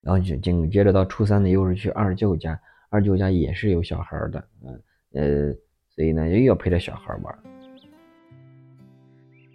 [0.00, 2.60] 然后就紧接着到初三呢，又是去二舅家，
[2.90, 4.82] 二舅家也是有小孩的，嗯
[5.14, 5.52] 呃，
[5.90, 7.53] 所以呢又要陪着小孩玩。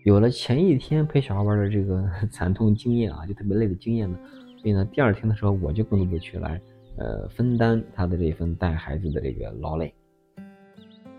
[0.03, 4.17] 有了前一天陪小孩玩的这个 惨痛经验啊，就特别累的经验呢，
[4.57, 6.59] 所以呢，第二天的时候我就更多的去来，
[6.97, 9.93] 呃，分担他的这份带孩子的这个劳累。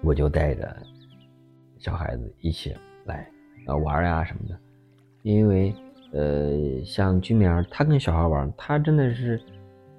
[0.03, 0.75] 我就带着
[1.79, 2.75] 小孩子一起
[3.05, 3.31] 来
[3.67, 4.59] 啊玩呀什么的，
[5.23, 5.75] 因为
[6.13, 9.39] 呃，像居民儿他跟小孩玩，他真的是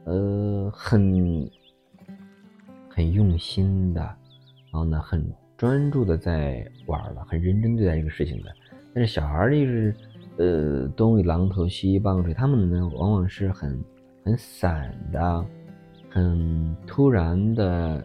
[0.06, 1.48] 呃很
[2.90, 5.24] 很用心的，然后呢很
[5.56, 8.52] 专注的在玩了，很认真对待这个事情的。
[8.94, 9.96] 但是小孩就是，
[10.38, 13.84] 呃，东一榔头西一棒槌，他们呢往往是很
[14.24, 15.46] 很散的，
[16.10, 18.04] 很突然的，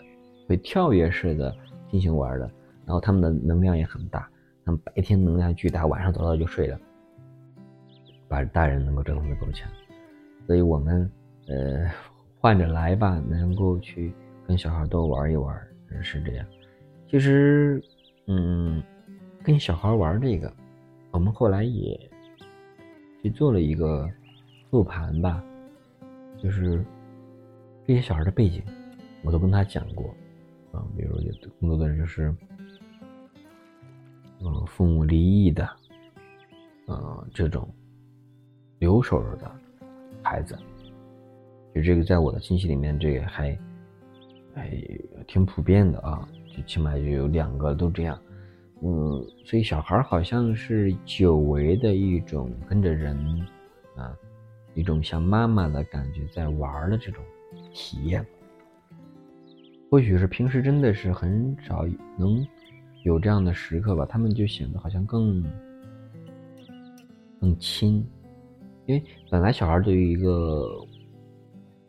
[0.49, 1.55] 会跳跃式的
[1.91, 2.51] 进行玩的。
[2.84, 4.28] 然后他们的能量也很大，
[4.64, 6.78] 他们白天能量巨大，晚上早早就睡了，
[8.28, 9.68] 把大人能够折腾的够呛。
[10.47, 11.11] 所以我们
[11.49, 11.91] 呃
[12.39, 14.14] 换着来吧，能够去
[14.47, 15.53] 跟小孩多玩一玩，
[16.01, 16.47] 是这样。
[17.11, 17.82] 其实，
[18.28, 18.80] 嗯，
[19.43, 20.53] 跟小孩玩这个，
[21.17, 21.99] 我们后来也
[23.23, 24.07] 去做了一个
[24.71, 25.43] 复盘吧，
[26.37, 26.85] 就是
[27.87, 28.62] 这些小孩的背景，
[29.23, 30.14] 我都跟他讲过
[30.73, 32.35] 啊，比如有更多的人就是。
[34.41, 35.67] 嗯，父母离异的，
[36.87, 37.67] 嗯，这种
[38.79, 39.51] 留守的
[40.23, 40.55] 孩子，
[41.75, 43.59] 就这个在我的亲戚里面，这个还
[44.55, 44.71] 还
[45.27, 48.21] 挺普遍的啊，就起码就有两个都这样。
[48.83, 53.16] 嗯，所以小孩好像是久违的一种跟着人
[53.97, 54.16] 啊，
[54.74, 57.24] 一种像妈妈的感觉在玩的这种
[57.72, 58.24] 体验。
[59.91, 61.87] 或许是平时真的是很少
[62.18, 62.47] 能。
[63.03, 65.41] 有这样的时刻吧，他们就显得好像更
[67.41, 68.05] 更亲，
[68.85, 70.68] 因为本来小孩对于一个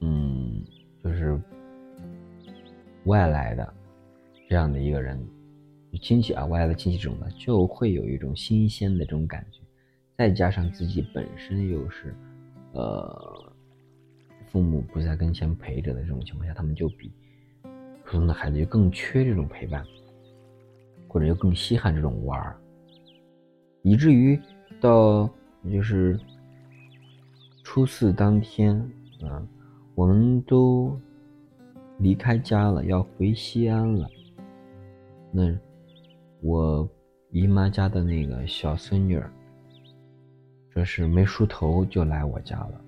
[0.02, 0.64] 嗯，
[1.04, 1.42] 就是
[3.06, 3.74] 外来的
[4.48, 5.20] 这样的一个人，
[6.02, 9.60] 亲戚啊，外来的亲戚这种的，就会有一种新鲜的这种感觉，
[10.18, 12.16] 再加上自己本身又是
[12.74, 13.54] 呃
[14.48, 17.12] 父母不在跟前陪着的这种情况下，他们就比
[18.06, 19.86] 普通的孩子就更缺这种陪伴。
[21.10, 22.60] 或者又更稀罕这种玩儿，
[23.82, 24.38] 以至于
[24.80, 25.28] 到
[25.72, 26.20] 就是
[27.64, 28.78] 初四当天
[29.24, 29.42] 啊，
[29.96, 31.00] 我们都
[32.00, 34.08] 离开家了，要回西安了。
[35.32, 35.58] 那
[36.42, 36.90] 我
[37.32, 39.32] 姨妈家的那个小孙女儿，
[40.74, 42.82] 这是没梳头就来我家了。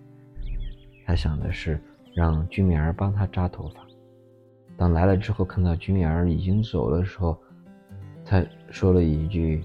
[1.06, 1.80] 她想的是
[2.14, 3.86] 让居民儿帮她扎头发。
[4.78, 7.38] 当来了之后，看到居民儿已经走的时候。
[8.26, 9.64] 她说了一句：“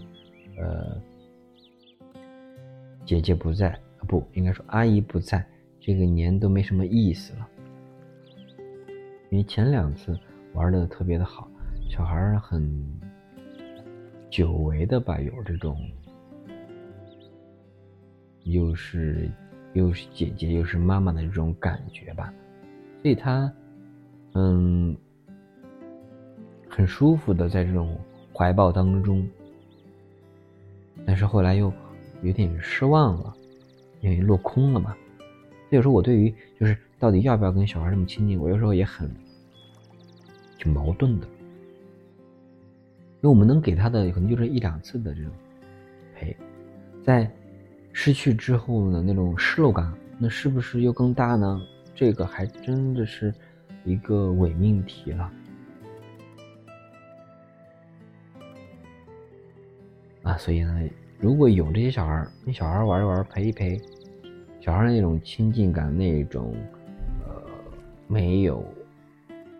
[0.57, 0.99] 呃，
[3.05, 3.79] 姐姐不在，
[4.09, 5.45] 不应该说阿姨不在，
[5.79, 7.47] 这个年都没什么意思了。
[9.29, 10.19] 因为前两次
[10.55, 11.47] 玩的特别的好，
[11.91, 12.65] 小孩很
[14.35, 15.79] 久违的吧，有这种
[18.43, 19.31] 又是
[19.75, 22.35] 又是姐姐又是妈妈的这种感觉吧，
[23.01, 23.53] 所以他
[24.33, 24.97] 嗯
[26.69, 27.97] 很舒服的在这种。”
[28.37, 29.25] 怀抱当中，
[31.07, 31.73] 但是后来又
[32.21, 33.33] 有点失望了，
[34.01, 34.93] 因为落空了嘛。
[35.71, 39.09] 所以说我对于就是到底要不要跟小孩这么亲近，我有时候也很
[40.59, 41.29] 挺矛盾的。
[43.25, 45.33] 因为我们能给他的可能就是一两次的这种
[46.15, 46.37] 陪，
[47.03, 47.27] 在
[47.91, 51.59] 失去之后的那种失落感，那是不是又更大呢？
[51.95, 53.33] 这个还真的是
[53.83, 55.33] 一个伪命题了。
[60.25, 60.87] 啊，所以呢，
[61.19, 63.81] 如果有这些小孩跟小孩玩一玩，陪一陪，
[64.61, 66.55] 小孩那种亲近感，那种
[67.27, 67.43] 呃
[68.07, 68.63] 没有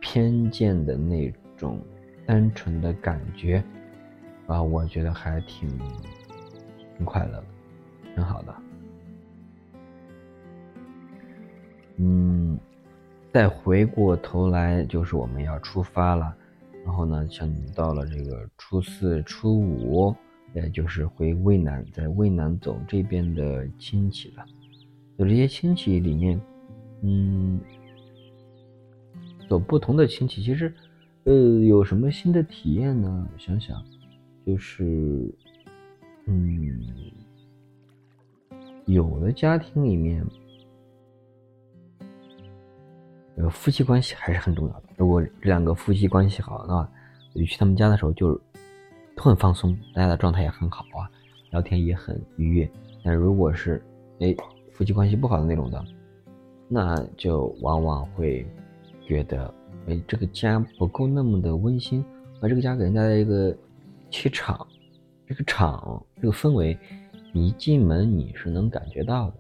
[0.03, 1.81] 偏见的那种
[2.27, 3.63] 单纯的感觉，
[4.47, 5.69] 啊，我觉得还挺
[6.97, 7.45] 挺快乐的，
[8.15, 8.55] 挺好的。
[11.97, 12.59] 嗯，
[13.33, 16.35] 再回过头来，就是我们要出发了，
[16.85, 20.15] 然后呢，像到了这个初四、初五。
[20.55, 24.45] 也就是回渭南，在渭南走这边的亲戚了。
[25.17, 26.41] 有这些亲戚里面，
[27.01, 27.61] 嗯，
[29.49, 30.73] 走不同的亲戚，其实，
[31.25, 33.29] 呃，有什么新的体验呢？
[33.39, 33.83] 想想，
[34.47, 35.33] 就是，
[36.27, 36.81] 嗯，
[38.87, 40.25] 有的家庭里面，
[43.37, 44.85] 呃，夫妻关系还是很重要的。
[44.97, 46.91] 如果这两个夫妻关系好的话，
[47.33, 48.41] 你去他们家的时候就。
[49.17, 51.07] 都很放松，大家的状态也很好啊，
[51.53, 52.69] 聊天也很愉悦。
[53.05, 53.81] 但如果是
[54.19, 54.35] 哎
[54.73, 55.85] 夫妻关系不好的那种的，
[56.67, 58.45] 那就往往会
[59.07, 59.55] 觉得
[59.87, 62.05] 哎这个家不够那么的温馨，
[62.41, 63.57] 而这个家给人家的一个
[64.11, 64.67] 气场，
[65.27, 66.79] 这个场这个氛围，
[67.33, 69.37] 你一进门你是能感觉到的。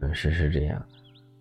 [0.00, 0.84] 嗯，是是这样。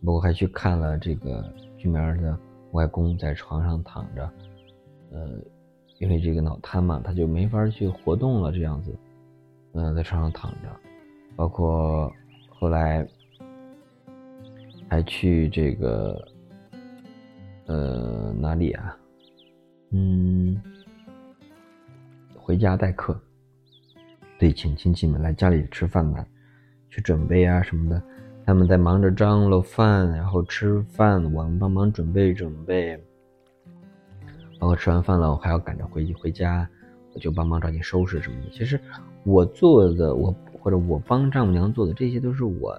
[0.04, 1.43] 我还去看了这个
[1.78, 2.38] 居民的
[2.72, 4.30] 外公在床上躺着，
[5.12, 5.30] 呃。
[5.98, 8.93] 因为这个脑瘫嘛，他就没法去活动了，这样子，
[9.72, 10.68] 嗯，在床上躺着，
[11.38, 12.12] 包括
[12.50, 13.08] 后来
[14.89, 16.28] 还去这个，
[17.66, 18.97] 呃，哪里啊？
[19.91, 20.61] 嗯，
[22.36, 23.20] 回家待客，
[24.38, 26.26] 对，请亲戚们来家里吃饭吧，
[26.89, 28.01] 去准备啊什么的。
[28.45, 33.01] 他们在忙着张罗饭，然后吃饭，我们帮忙准备准备。
[34.59, 36.68] 包括吃完饭了，我还要赶着回回家，
[37.13, 38.49] 我就帮忙抓紧收拾什么的。
[38.51, 38.80] 其实
[39.24, 42.76] 我做的，我或者我帮丈母娘做的，这些都是我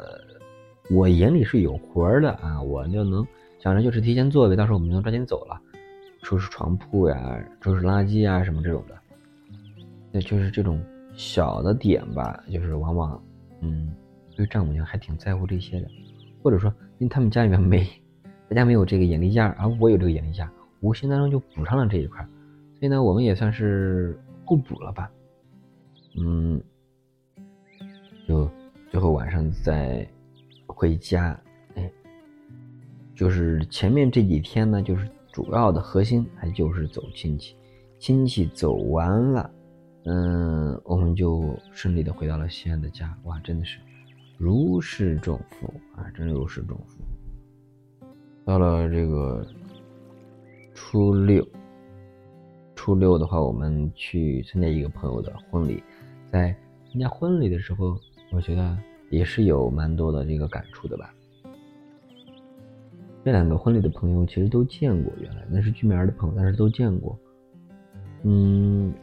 [0.91, 3.27] 我眼里是有活儿的啊，我就能
[3.67, 5.61] 想着就是提前做呗，到时候我们就能抓紧走了，
[6.23, 8.95] 收拾床铺呀，收拾垃圾啊什么这种的。
[10.13, 10.81] 那就是这种
[11.17, 13.21] 小的点吧，就是往往
[13.63, 13.93] 嗯。
[14.37, 15.89] 对丈母娘还挺在乎这些的，
[16.45, 17.85] 或者说，因为他们家里面没，
[18.49, 20.49] 大家没有这个眼力价，而我有这个眼力价，
[20.79, 22.25] 无形当中就补上了这一块，
[22.79, 25.11] 所以呢，我们也算是互补了吧。
[26.17, 26.63] 嗯，
[28.29, 28.49] 就
[28.93, 30.09] 最后晚上再
[30.69, 31.37] 回家，
[33.17, 37.57] 就是前面这几天呢，就是主要的核心还就是走亲戚，
[37.99, 39.51] 亲戚走完了，
[40.05, 43.79] 嗯，我们就顺利的回到了西安的家，哇，真的是。
[44.37, 48.07] 如释重负啊，真如释重负。
[48.45, 49.47] 到了这个
[50.75, 51.43] 初六，
[52.75, 55.83] 初六的话，我们去参加一个朋友的婚礼。
[56.31, 56.55] 在
[56.93, 57.99] 参加婚礼的时候，
[58.31, 58.77] 我觉得
[59.09, 61.11] 也是有蛮多的这个感触的吧。
[63.27, 67.19] 这两个婚礼的朋友其实都见过，原来那是居民儿的朋友，但是都见过。
[68.23, 68.95] 嗯，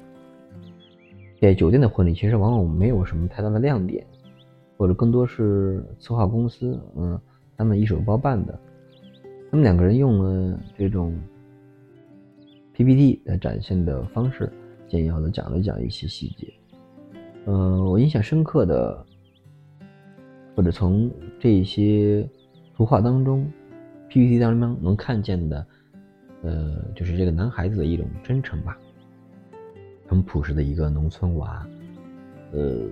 [1.42, 4.08] 在酒店的婚礼其实往往没有什么太大的亮点。
[4.78, 7.20] 或者更多是策划公司，嗯，
[7.58, 8.58] 他们一手包办的。
[9.52, 11.14] 他们两个人用了这种
[12.72, 14.50] PPT 来展现的方式，
[14.88, 16.48] 简要的讲了讲一些细节。
[17.46, 19.06] 嗯，我印象深刻的，
[20.56, 22.26] 或者从这些
[22.74, 23.46] 图画当中
[24.14, 25.66] ，PPT 当中能看见的，
[26.44, 28.78] 呃，就是这个男孩子的一种真诚吧。
[30.08, 31.68] 很朴实的一个农村娃，
[32.52, 32.88] 呃，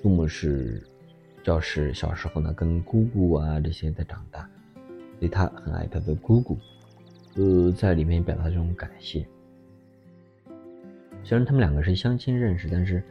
[0.00, 0.80] 父母是。
[1.42, 4.48] 就是小时候呢，跟姑姑啊这些在长大，
[5.18, 6.56] 所以他很爱他的姑姑，
[7.36, 9.26] 呃，在里面表达这种感谢。
[11.22, 13.02] 虽然他们两个是相亲认识，但是，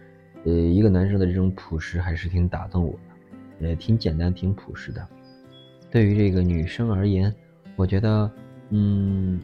[0.46, 2.94] 呃，一个男生的这种朴实还是挺打动我
[3.62, 5.08] 的，也挺简单、挺朴实的。
[5.94, 7.32] 对于这个女生而言，
[7.76, 8.32] 我觉得，
[8.72, 9.40] 嗯，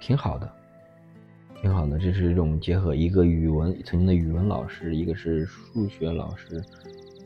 [0.00, 0.50] 挺好的，
[1.60, 1.98] 挺好的。
[1.98, 6.64] 这是一种结合，一个语文曾经的语文老师，一个是数学老师。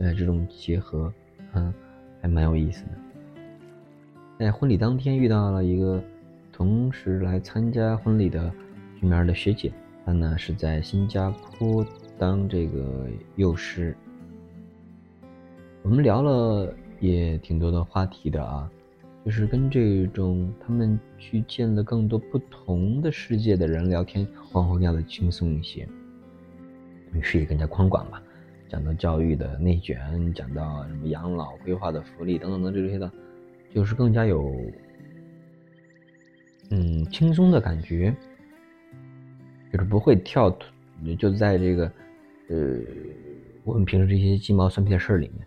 [0.01, 1.15] 呃，这种结合，
[1.53, 1.73] 嗯，
[2.21, 2.91] 还蛮有意思的。
[4.41, 6.03] 在婚礼当天遇到了一个
[6.53, 8.53] 同时来参加婚礼的
[9.01, 9.73] 居民的学姐，
[10.05, 11.87] 她呢是在新加坡
[12.19, 13.07] 当这个
[13.37, 13.97] 幼师。
[15.85, 18.71] 我们聊了也挺多的话题的啊，
[19.25, 25.89] 就是跟这种他们去见了更多不同的世界的人聊天，往往会更加的轻松一些，
[27.21, 28.23] 视野更加宽广吧。
[28.69, 33.11] 讲到教育的内卷，讲到什么养老规划的福利等等等这些的，
[33.73, 34.53] 就是更加有
[36.71, 38.13] 嗯轻松的感觉，
[39.73, 40.51] 就是不会跳，
[41.17, 41.93] 就在这个
[42.49, 42.79] 呃
[43.63, 45.47] 我们平时这些鸡毛蒜皮的事儿里面，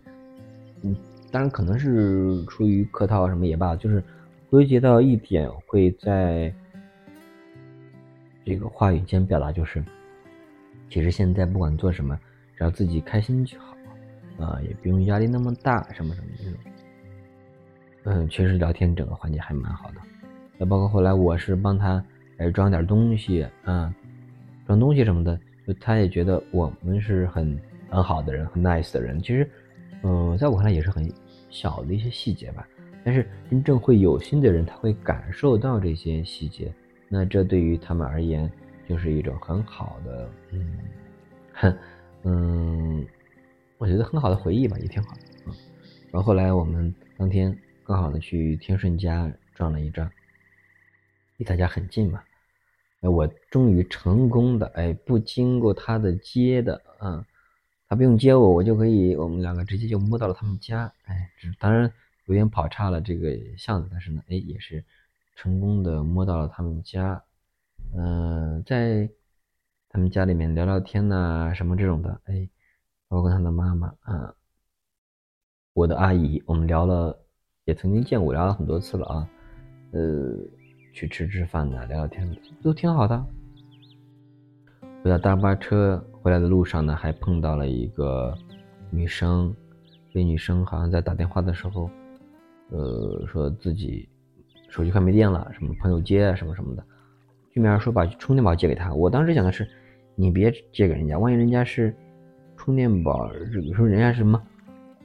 [0.82, 0.96] 嗯，
[1.30, 4.02] 当然可能是出于客套什么也罢，就是
[4.48, 6.52] 归结到一点，会在
[8.44, 9.82] 这个话语间表达，就是
[10.88, 12.18] 其实现在不管做什么。
[12.56, 13.74] 只要自己开心就好，
[14.38, 16.54] 啊，也不用压力那么大，什么什么这种。
[18.04, 19.94] 嗯，确实聊天整个环节还蛮好的。
[20.58, 22.04] 那包括后来我是帮他
[22.36, 23.94] 来装点东西，啊，
[24.66, 27.58] 装东西什么的，就他也觉得我们是很
[27.88, 29.18] 很好的人，很 nice 的人。
[29.22, 29.48] 其实，
[30.02, 31.10] 嗯，在我看来也是很
[31.48, 32.66] 小的一些细节吧。
[33.04, 36.72] 但是真正会有心的人，他会感受到这些细节，
[37.08, 38.50] 那这对于他们而言
[38.88, 40.78] 就是一种很好的，嗯，
[41.52, 41.78] 很。
[42.22, 43.06] 嗯，
[43.78, 45.20] 我觉得很好的回忆吧，也挺好的。
[45.46, 45.54] 嗯，
[46.10, 50.10] 然后后来我们当天刚好呢去天顺家转了一张，
[51.38, 52.22] 离他家很近嘛。
[53.00, 57.26] 哎，我终于成功的哎，不经过他的接的啊，
[57.90, 60.90] 他不用接我，我就可以，我们两个直接就摸到了他们家。
[61.04, 61.92] 哎，当然
[62.24, 64.82] 有点跑差了这个巷子，但是呢，哎，也是
[65.36, 67.22] 成功的摸到了他们家。
[67.94, 69.10] 嗯，在。
[69.92, 72.48] 他们家里面聊聊天呐，什么这种的，哎，
[73.08, 74.32] 包括他的妈妈啊，
[75.72, 77.18] 我的阿姨，我们聊了，
[77.64, 79.28] 也曾经见过，聊了很多次了啊，
[79.90, 80.32] 呃，
[80.92, 83.26] 去吃吃饭的，聊聊天，都挺好的。
[85.02, 88.36] 回到大巴车回来的路上呢，还碰到了一个
[88.90, 89.54] 女生，
[90.12, 91.90] 这女生好像在打电话的时候，
[92.70, 94.08] 呃，说自己
[94.68, 96.84] 手机快没电了，什么朋友接啊，什么什么的，
[97.52, 99.68] 居民说把充电宝借给她，我当时想的是。
[100.16, 101.94] 你别借给人家，万一人家是
[102.54, 104.42] 充电宝，这个说人家是什么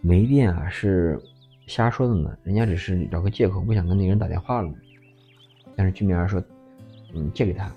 [0.01, 1.18] 没电啊，是
[1.68, 2.36] 瞎说的呢。
[2.43, 4.70] 人家只是找个借口不想跟那个人打电话了。
[5.74, 6.43] 但是居民儿说，
[7.13, 7.72] 嗯，借给他。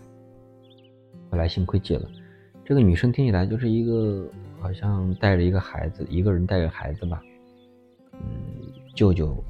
[1.31, 2.09] 后来幸亏借了。
[2.69, 4.29] 这个女生听起来就是一个
[4.61, 7.19] 好像带着一个孩子，一个人带着孩子吧。
[8.13, 8.21] 嗯，
[8.95, 9.43] 舅舅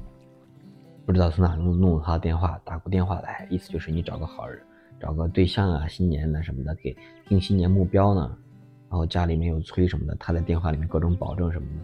[1.05, 4.57] 不知道从哪弄弄了她的电话，打过电话来，意思就是你找个好人，
[5.01, 6.95] 找个对象啊，新年呢什么的，给
[7.27, 8.37] 定新年目标呢。
[8.89, 11.83] 然后家里面有催什么的，他在电话里面各种保证什么的，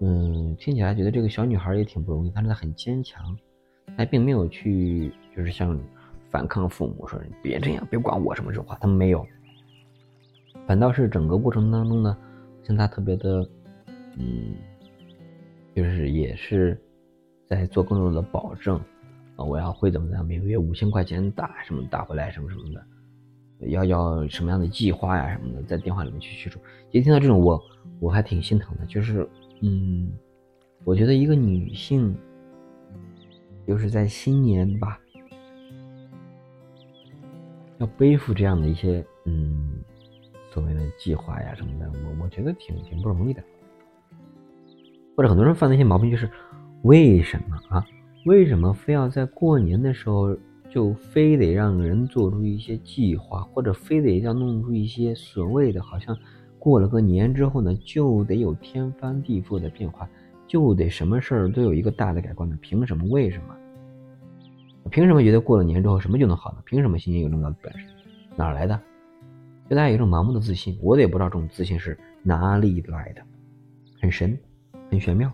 [0.00, 3.38] 嗯，听起来觉得这个小女孩也挺不容易，但是她很坚强，
[3.96, 5.78] 她并没有去就是像
[6.28, 9.24] 反抗父母说别这样，别管我什么这话，他们没有，
[10.66, 12.16] 反倒是整个过程当中呢，
[12.62, 13.48] 像她特别的，
[14.18, 14.54] 嗯，
[15.74, 16.80] 就是也是
[17.46, 18.76] 在做更多的保证
[19.36, 22.84] 啊，我要会怎么样，每个月五千块钱打什么打回来什么什么的。
[23.68, 26.60] 要要什么样的计划呀什么的，在电话里面去叙述。
[26.90, 27.58] 一听到这种，我
[28.00, 28.84] 我还挺心疼的。
[28.84, 29.26] 就是，
[29.62, 30.12] 嗯，
[30.84, 32.14] 我觉得一个女性，
[33.66, 35.00] 就是在新年吧，
[37.78, 39.82] 要背负这样的一些嗯
[40.56, 43.42] 所谓的计划呀什么的，我我觉得挺挺不容易的。
[45.14, 46.30] 或者很多人犯的一些毛病就是，
[46.80, 47.84] 为什么啊？
[48.24, 50.34] 为什么非要在过年的时候？
[50.68, 56.14] 就非得让人做出一些计划，或者非得要弄出一些所谓的，好像
[56.58, 60.06] 过了个年之后呢，就得有天翻地覆的变化，
[60.46, 62.58] 就得什么事儿都有一个大的改观呢？
[62.60, 63.06] 凭什么？
[63.08, 63.56] 为什么？
[64.90, 66.58] 凭什么觉得过了年之后什么就能好呢？
[66.66, 67.86] 凭什么新年有那么大的本事？
[68.34, 68.78] 哪来的？
[69.68, 73.22] 就大家有一种盲目的自信，我也不知道这种自信是哪里来的，
[74.00, 74.38] 很神，
[74.90, 75.32] 很玄妙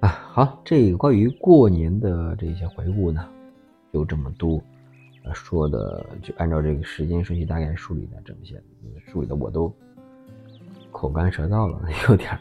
[0.00, 0.08] 啊。
[0.08, 3.28] 好，这关于过年的这些回顾呢，
[3.92, 4.62] 就这么多。
[5.34, 8.58] 说的就按照这个时间顺序大概梳理的这么些，
[9.06, 9.70] 梳理的我都
[10.90, 12.40] 口干舌燥了， 有点儿。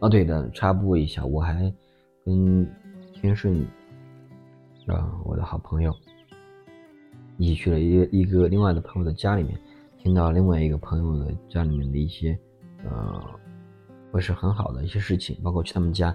[0.00, 1.72] 哦，对的，插播一下，我还
[2.22, 2.68] 跟
[3.14, 3.64] 天顺
[4.88, 5.94] 啊，我的好朋友
[7.38, 9.58] 一起去了一个一个另外的朋友的家里面，
[9.98, 12.38] 听到另外一个朋友的家里面的一些
[12.84, 13.22] 呃
[14.10, 16.14] 不是很好的一些事情，包括去他们家。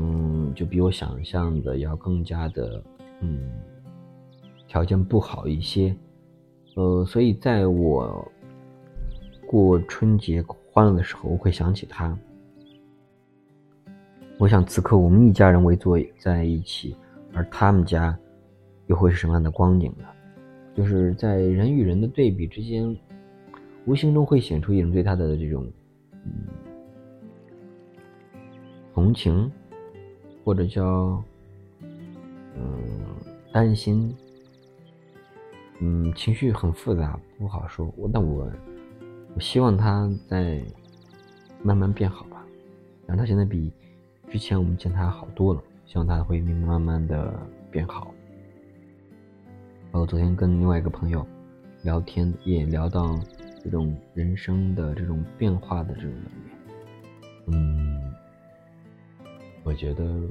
[0.00, 2.80] 嗯，就比我想象的要更加的，
[3.20, 3.50] 嗯，
[4.68, 5.92] 条件不好一些，
[6.76, 8.30] 呃，所以在我
[9.44, 10.40] 过春节
[10.70, 12.16] 欢乐的时候，我会想起他。
[14.38, 16.94] 我想此刻我们一家人围坐在一起，
[17.34, 18.16] 而他们家
[18.86, 20.04] 又会是什么样的光景呢？
[20.78, 22.96] 就是在人与人的对比之间，
[23.84, 25.66] 无形中会显出一种对他的这种，
[26.12, 26.46] 嗯，
[28.94, 29.50] 同情。
[30.44, 31.22] 或者叫，
[32.54, 32.80] 嗯，
[33.52, 34.16] 担心，
[35.78, 37.92] 嗯，情绪很复杂，不好说。
[37.98, 38.50] 我但我，
[39.34, 40.62] 我希望他在
[41.62, 42.42] 慢慢变好吧。
[43.04, 43.70] 然后他现在比
[44.30, 47.38] 之前我们见他好多了，希望他会慢慢的
[47.70, 48.14] 变好。
[49.90, 51.26] 包括昨天跟另外一个朋友
[51.82, 53.18] 聊天，也聊到
[53.62, 56.50] 这种人生的这种变化的这种能力，
[57.46, 57.98] 嗯。
[59.64, 60.22] 我觉得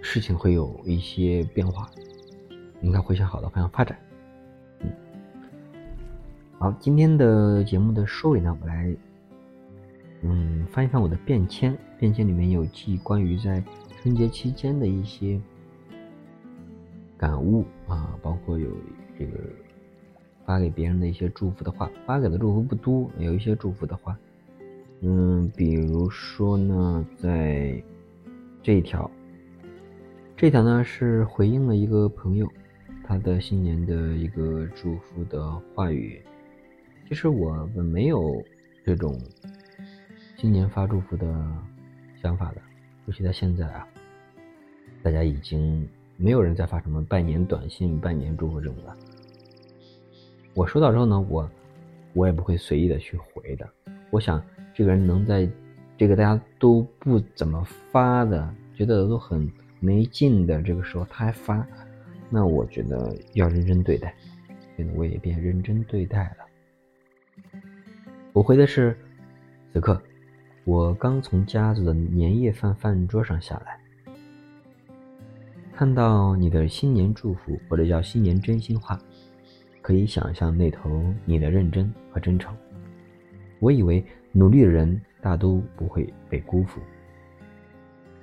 [0.00, 1.90] 事情会有一些变化，
[2.82, 3.98] 应该会向好的方向发展。
[4.78, 4.92] 嗯，
[6.56, 8.94] 好，今天的节目的收尾呢，我来
[10.22, 13.60] 嗯翻一翻我的便签，便签里面有记关于在
[14.00, 15.40] 春节期间的一些
[17.20, 18.70] 感悟啊，包括有
[19.18, 19.38] 这个
[20.46, 24.18] 发给别人的一些祝福的话，发给的祝福不多，有一些祝福的话。
[25.02, 27.82] 嗯，比如说呢，在
[28.62, 29.10] 这一条，
[30.34, 32.50] 这条呢是回应了一个朋友
[33.04, 36.22] 他的新年的一个祝福的话语。
[37.06, 38.42] 其实我们没有
[38.82, 39.20] 这种
[40.38, 41.26] 新年发祝福的
[42.22, 42.62] 想法的，
[43.04, 43.86] 尤其在现在啊，
[45.02, 45.86] 大家已经
[46.20, 48.96] 没有人再发什么拜年短信、拜年祝福这种的。
[50.54, 51.50] 我收到之后呢，我
[52.12, 53.68] 我也不会随意的去回的。
[54.10, 54.40] 我想。
[54.72, 55.50] 这个人能在
[55.98, 59.50] 这个大家都不怎么发的，觉得都很
[59.80, 61.66] 没劲的这个时候他还发，
[62.30, 64.14] 那我觉得要认真对待，
[64.76, 67.60] 所以我也变认真对待了。
[68.32, 68.96] 我回的是：
[69.72, 70.00] 此刻，
[70.64, 73.79] 我刚从家族的年夜饭饭桌上下来，
[75.80, 79.00] 看到你的新年祝福或者叫新年真心话，
[79.80, 82.54] 可以想象那头你的认真和真诚。
[83.60, 84.04] 我以为。
[84.32, 86.80] 努力的人大都不会被辜负，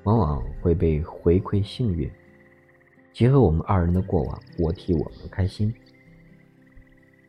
[0.04, 2.10] 往往会被回馈幸运。
[3.12, 5.74] 结合我们二人的过往，我替我们开心。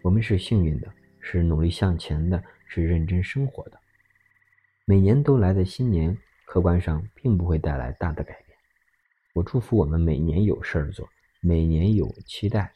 [0.00, 0.86] 我们是幸运的，
[1.18, 3.80] 是努力向前的，是认真生活的。
[4.84, 8.47] 每年都来的新年，客观上并不会带来大的改变。
[9.34, 11.08] 我祝福我们每年有事儿做，
[11.40, 12.72] 每年有期待，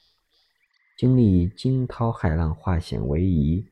[0.97, 3.67] 经历惊涛骇浪化险为夷，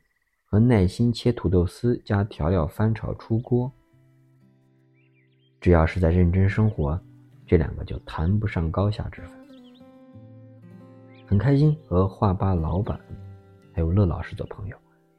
[0.47, 3.71] 和耐心切土豆丝加调料翻炒出锅。
[5.61, 7.01] 只要是在认真生活，
[7.47, 9.33] 这两个就谈不上高下之分。
[11.27, 12.99] 很开心和画吧老板
[13.73, 14.77] 还有乐老师做朋友，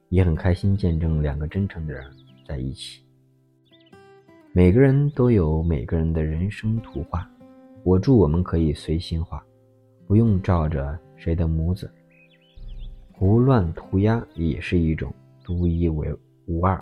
[0.10, 2.12] 也很开心见证两个真诚的人
[2.46, 3.02] 在一起。
[4.52, 7.31] 每个人都有每个人的人生图画，
[7.84, 9.44] 我祝我们可以随心画，
[10.08, 11.90] 不用照着谁的模子，
[13.12, 15.12] 胡乱涂鸦也是一种
[15.44, 16.80] 独一无二。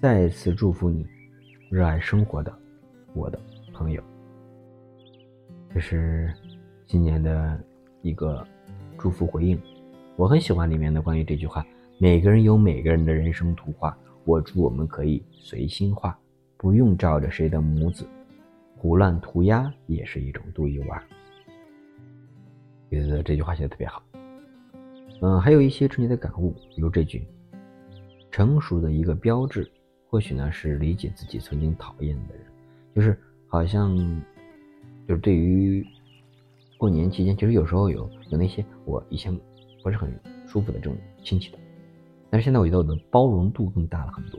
[0.00, 1.06] 再次祝福你，
[1.70, 2.52] 热爱生活的。
[3.14, 3.40] 我的
[3.72, 4.02] 朋友，
[5.72, 6.32] 这是
[6.84, 7.60] 今年的
[8.02, 8.44] 一个
[8.98, 9.60] 祝福回应。
[10.16, 11.64] 我很喜欢里面的关于这句话：
[11.96, 16.16] 每个人有每个人的人生图画，我祝我们可以随心画，
[16.56, 18.04] 不用照着谁的模子，
[18.78, 21.02] 胡乱涂鸦也是一种独一无二。
[22.88, 24.00] 觉得这句话写的特别好。
[25.20, 27.26] 嗯，还有一些春节的感悟，比如这句：
[28.30, 29.68] 成熟的一个标志，
[30.08, 32.44] 或许呢是理解自己曾经讨厌的人。
[32.94, 33.18] 就是
[33.48, 33.96] 好像，
[35.08, 35.84] 就是对于
[36.76, 39.36] 过年期间，其实有时候有有那些我以前
[39.82, 40.08] 不是很
[40.46, 41.58] 舒服的这种亲戚的，
[42.30, 44.38] 但是现在我觉得我的包容度更大了很多，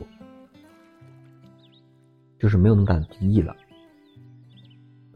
[2.40, 3.54] 就是没有那么大的敌意了，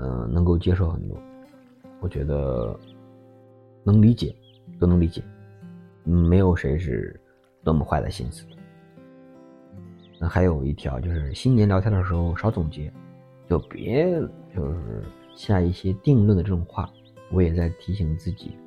[0.04, 1.18] 嗯，能够接受很多，
[2.02, 2.78] 我觉得
[3.86, 4.36] 能理解，
[4.78, 5.24] 都能理解，
[6.04, 7.18] 没有谁是
[7.64, 8.46] 多么坏的心思。
[10.20, 12.92] 那还有一条就是新年聊天的时候少总结。
[13.50, 14.10] 就别
[14.56, 15.04] 就是
[15.36, 16.90] 下一些定论的这种话，
[17.30, 18.58] 我也在提醒自己，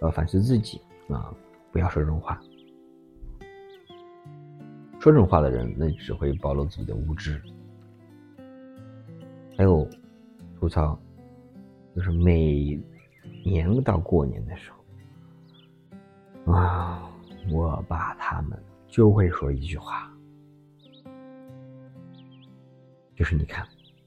[0.00, 1.32] 呃，反思自己啊，
[1.70, 2.38] 不要说这种话。
[4.98, 7.40] 说这种话的人，那只会暴露自己的无知。
[9.56, 9.88] 还有
[10.58, 10.98] 吐槽，
[11.94, 12.80] 就是每
[13.44, 14.70] 年到过年的时
[16.44, 17.10] 候，啊，
[17.52, 20.10] 我爸他们就会说一句话，
[23.14, 23.66] 就是你看。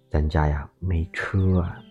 [0.09, 1.83] 咱家呀没车啊，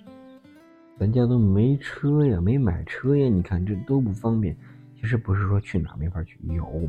[0.98, 4.56] 咱家都没车呀，没买车呀，你看这都不方便。
[4.98, 6.88] 其实不是说去哪没法去，有，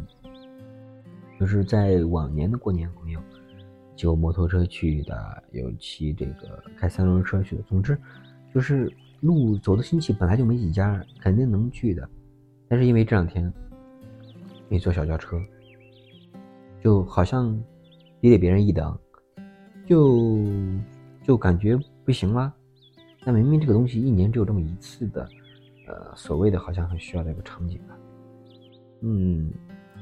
[1.38, 3.20] 就是在往年的过年，朋友
[3.98, 7.64] 骑摩托车去的，有骑这个开三轮车去的。
[7.64, 7.98] 总之，
[8.54, 8.90] 就是
[9.20, 12.08] 路走的亲戚本来就没几家，肯定能去的。
[12.70, 13.52] 但是因为这两天
[14.70, 15.38] 没坐小轿车，
[16.82, 17.62] 就好像
[18.22, 18.98] 低了别人一等，
[19.86, 20.46] 就。
[21.24, 22.54] 就感觉不行了，
[23.26, 25.28] 那明明这个东西一年只有这么一次的，
[25.86, 27.92] 呃，所谓的好像很需要的一个场景啊，
[29.02, 29.52] 嗯，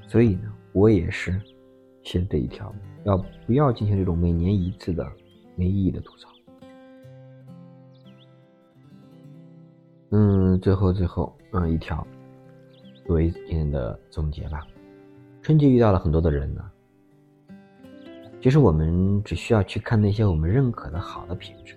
[0.05, 1.41] 所以呢，我也是
[2.05, 5.05] 写这一条，要不要进行这种每年一次的
[5.55, 6.29] 没意义的吐槽？
[10.11, 12.05] 嗯，最后最后，嗯，一条
[13.05, 14.65] 作为今天的总结吧，
[15.41, 16.63] 春节遇到了很多的人呢。
[18.39, 21.75] 其实我们只需要去看那些我们认可的好的品质。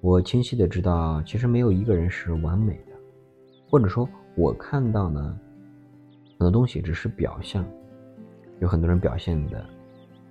[0.00, 2.92] 我清晰的知道，其实没有一个人是完美的，
[3.70, 5.38] 或者说，我看到呢，
[6.30, 7.64] 很多东西只是表象，
[8.60, 9.64] 有很多人表现的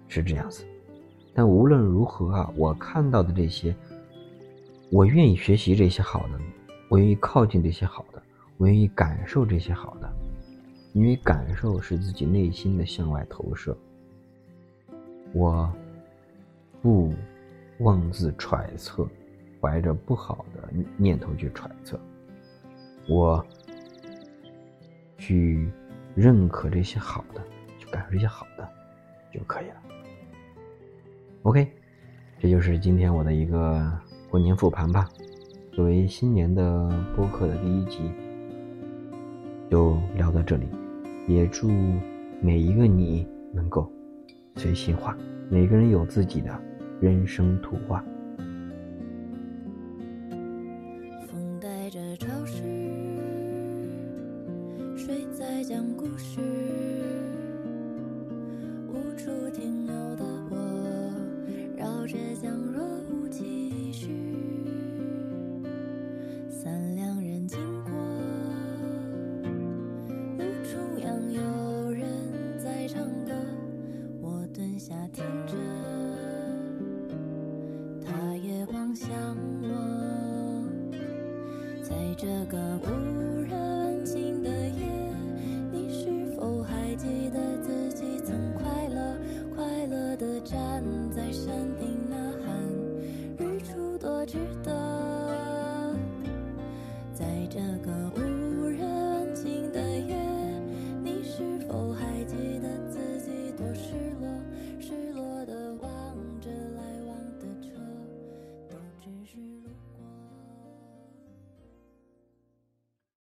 [0.07, 0.65] 是这样子。
[1.34, 3.75] 但无论如何啊，我看到的这些，
[4.91, 6.39] 我愿意学习这些好的，
[6.89, 8.21] 我愿意靠近这些好的，
[8.57, 10.11] 我愿意感受这些好的，
[10.93, 13.78] 因为感受是自己内心的向外投射。
[15.34, 15.71] 我
[16.82, 17.13] 不
[17.80, 19.07] 妄自揣测，
[19.61, 21.99] 怀着不好的念头去揣测，
[23.07, 23.45] 我
[25.17, 25.69] 去
[26.15, 27.41] 认可这些好的，
[27.91, 28.67] 感受这些好的
[29.33, 29.75] 就可以了。
[31.43, 31.71] OK，
[32.39, 33.91] 这就是今天我的一个
[34.29, 35.07] 过年复盘吧。
[35.71, 38.11] 作为新年的播客的第一集，
[39.69, 40.67] 就聊到这里。
[41.27, 41.69] 也祝
[42.41, 43.91] 每一个你能够。
[44.55, 45.15] 随心画，
[45.51, 46.59] 每个人有自己的
[46.99, 48.03] 人生图画。